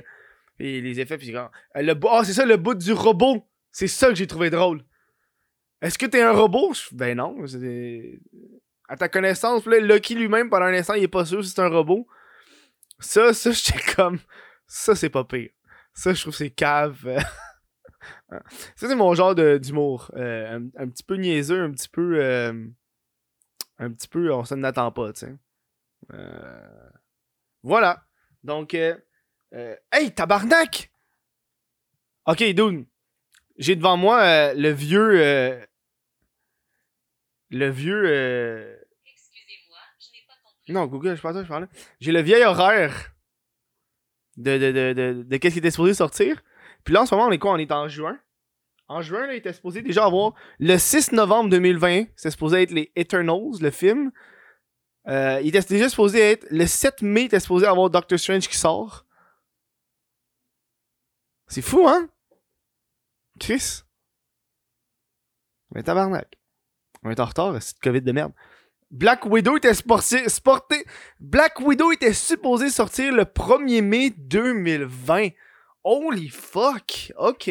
les 0.59 0.99
effets, 0.99 1.17
puis 1.17 1.27
c'est 1.27 1.35
Ah, 1.35 2.21
c'est 2.23 2.33
ça, 2.33 2.45
le 2.45 2.57
bout 2.57 2.75
du 2.75 2.93
robot. 2.93 3.47
C'est 3.71 3.87
ça 3.87 4.09
que 4.09 4.15
j'ai 4.15 4.27
trouvé 4.27 4.49
drôle. 4.51 4.83
Est-ce 5.81 5.97
que 5.97 6.05
t'es 6.05 6.21
un 6.21 6.31
robot? 6.31 6.73
Je- 6.73 6.95
Ben 6.95 7.17
non. 7.17 7.37
À 8.87 8.97
ta 8.97 9.09
connaissance, 9.09 9.65
Lucky 9.65 10.15
lui-même, 10.15 10.49
pendant 10.49 10.65
un 10.65 10.73
instant, 10.73 10.93
il 10.95 11.03
est 11.03 11.07
pas 11.07 11.25
sûr 11.25 11.43
si 11.43 11.51
c'est 11.51 11.61
un 11.61 11.69
robot. 11.69 12.07
Ça, 12.99 13.33
ça, 13.33 13.51
j'étais 13.53 13.79
comme... 13.95 14.19
Ça, 14.67 14.95
c'est 14.95 15.09
pas 15.09 15.23
pire. 15.23 15.49
Ça, 15.93 16.13
je 16.13 16.21
trouve 16.21 16.35
c'est 16.35 16.51
cave. 16.51 16.97
ça, 18.29 18.39
c'est 18.75 18.95
mon 18.95 19.13
genre 19.15 19.33
d'humour. 19.35 20.11
Euh, 20.15 20.59
un, 20.77 20.89
petit 20.89 21.03
peu 21.03 21.15
niaiseux, 21.15 21.61
un 21.63 21.71
petit 21.71 21.89
peu... 21.89 22.21
euh, 22.23 22.67
un 23.79 23.91
petit 23.91 24.07
peu... 24.07 24.31
On 24.33 24.43
s'en 24.45 24.61
attend 24.63 24.91
pas, 24.91 25.13
tu 25.13 25.21
sais. 25.21 25.35
Euh, 26.13 26.89
Voilà. 27.63 28.03
Donc... 28.43 28.73
euh, 28.75 28.95
euh, 29.53 29.75
hey, 29.91 30.13
tabarnak! 30.13 30.91
Ok, 32.25 32.43
dude. 32.43 32.85
J'ai 33.57 33.75
devant 33.75 33.97
moi 33.97 34.21
euh, 34.21 34.53
le 34.53 34.69
vieux. 34.69 35.61
Le 37.51 37.69
vieux. 37.69 38.03
euh, 38.05 38.75
Excusez-moi, 39.05 39.77
je 39.99 40.07
n'ai 40.07 40.25
pas 40.27 40.33
compris. 40.43 40.73
Non, 40.73 40.85
Google, 40.87 41.15
je 41.15 41.21
pense 41.21 41.35
je 41.41 41.47
parlais. 41.47 41.67
J'ai 41.99 42.11
le 42.11 42.21
vieil 42.21 42.43
horaire 42.43 43.11
de, 44.37 44.57
de, 44.57 44.71
de, 44.71 44.93
de, 44.93 45.23
de 45.23 45.37
qu'est-ce 45.37 45.53
qui 45.53 45.59
était 45.59 45.71
supposé 45.71 45.93
sortir. 45.93 46.41
Puis 46.83 46.93
là, 46.93 47.01
en 47.01 47.05
ce 47.05 47.13
moment, 47.13 47.27
on 47.27 47.31
est 47.31 47.37
quoi? 47.37 47.51
On 47.53 47.57
est 47.57 47.71
en 47.71 47.87
juin. 47.87 48.19
En 48.87 49.01
juin, 49.01 49.27
là, 49.27 49.33
il 49.33 49.37
était 49.37 49.53
supposé 49.53 49.81
déjà 49.81 50.05
avoir. 50.05 50.33
Le 50.59 50.77
6 50.77 51.11
novembre 51.13 51.49
2020, 51.49 52.05
c'était 52.15 52.31
supposé 52.31 52.63
être 52.63 52.71
les 52.71 52.91
Eternals, 52.95 53.59
le 53.61 53.71
film. 53.71 54.11
Euh, 55.07 55.39
il 55.41 55.47
était 55.55 55.61
déjà 55.61 55.87
supposé 55.89 56.19
être. 56.19 56.45
Le 56.49 56.65
7 56.65 57.01
mai, 57.01 57.21
il 57.21 57.25
était 57.25 57.39
supposé 57.39 57.65
avoir 57.67 57.89
Doctor 57.89 58.19
Strange 58.19 58.47
qui 58.47 58.57
sort. 58.57 59.05
C'est 61.47 61.61
fou, 61.61 61.87
hein? 61.87 62.09
Chris. 63.39 63.81
Mais 65.73 65.83
tabarnak. 65.83 66.37
On 67.03 67.09
est 67.09 67.19
en 67.19 67.25
retard, 67.25 67.55
c'est 67.61 67.79
Covid 67.79 68.01
de 68.01 68.11
merde. 68.11 68.33
Black 68.91 69.25
Widow 69.25 69.57
était. 69.57 69.71
Black 71.19 71.59
Widow 71.61 71.91
était 71.93 72.13
supposé 72.13 72.69
sortir 72.69 73.13
le 73.13 73.23
1er 73.23 73.81
mai 73.81 74.09
2020. 74.17 75.29
Holy 75.83 76.29
fuck. 76.29 77.13
Ok. 77.17 77.49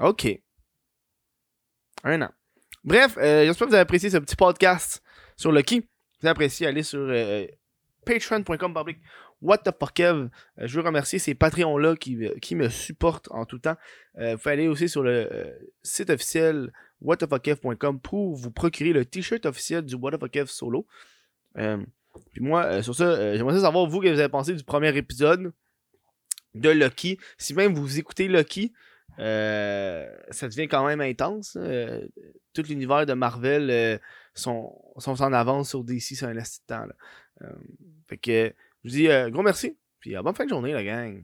Ok. 0.00 0.40
Un 2.04 2.22
an. 2.22 2.30
Bref, 2.84 3.18
euh, 3.18 3.44
j'espère 3.44 3.66
que 3.66 3.70
vous 3.70 3.74
avez 3.74 3.82
apprécié 3.82 4.08
ce 4.08 4.16
petit 4.18 4.36
podcast 4.36 5.02
sur 5.36 5.52
Lucky. 5.52 5.76
Si 5.76 6.20
vous 6.20 6.26
avez 6.26 6.30
apprécié, 6.30 6.66
allez 6.66 6.82
sur 6.82 7.00
euh, 7.00 7.46
patreon.com 8.04 8.74
What 9.42 9.58
the 9.58 9.70
fuck. 9.78 10.00
Euh, 10.00 10.28
je 10.58 10.78
veux 10.78 10.86
remercier 10.86 11.18
ces 11.18 11.34
Patreons-là 11.34 11.96
qui, 11.96 12.18
qui 12.42 12.54
me 12.54 12.68
supportent 12.68 13.28
en 13.30 13.46
tout 13.46 13.58
temps. 13.58 13.76
Euh, 14.18 14.32
vous 14.32 14.38
pouvez 14.38 14.52
aller 14.52 14.68
aussi 14.68 14.88
sur 14.88 15.02
le 15.02 15.28
euh, 15.32 15.50
site 15.82 16.10
officiel 16.10 16.72
whatthefuckkev.com 17.00 18.00
pour 18.00 18.34
vous 18.34 18.50
procurer 18.50 18.92
le 18.92 19.04
t-shirt 19.04 19.46
officiel 19.46 19.84
du 19.84 19.94
What 19.94 20.12
the 20.12 20.20
fuck 20.20 20.48
solo. 20.48 20.86
Euh, 21.56 21.78
puis 22.32 22.42
moi, 22.42 22.64
euh, 22.64 22.82
sur 22.82 22.94
ça, 22.94 23.04
euh, 23.04 23.36
j'aimerais 23.36 23.60
savoir 23.60 23.86
vous 23.86 24.00
que 24.00 24.08
vous 24.08 24.18
avez 24.18 24.28
pensé 24.28 24.54
du 24.54 24.64
premier 24.64 24.94
épisode 24.96 25.52
de 26.54 26.70
Lucky. 26.70 27.18
Si 27.38 27.54
même 27.54 27.74
vous 27.74 27.98
écoutez 27.98 28.28
Lucky, 28.28 28.72
euh, 29.18 30.08
ça 30.30 30.48
devient 30.48 30.68
quand 30.68 30.84
même 30.86 31.00
intense. 31.00 31.56
euh, 31.60 32.06
tout 32.52 32.62
l'univers 32.62 33.06
de 33.06 33.12
Marvel 33.12 33.70
euh, 33.70 33.98
sont, 34.34 34.74
sont 34.98 35.22
en 35.22 35.32
avance 35.32 35.70
sur 35.70 35.84
DC 35.84 36.16
sur 36.16 36.28
un 36.28 36.36
instant. 36.36 36.86
Là. 36.86 36.94
Euh, 37.42 37.52
fait 38.08 38.18
que 38.18 38.54
je 38.84 38.88
vous 38.88 38.96
dis 38.96 39.08
euh, 39.08 39.30
gros 39.30 39.42
merci. 39.42 39.76
Puis 40.00 40.16
euh, 40.16 40.22
bonne 40.22 40.34
fin 40.34 40.44
de 40.44 40.50
journée, 40.50 40.72
la 40.72 40.84
gang. 40.84 41.22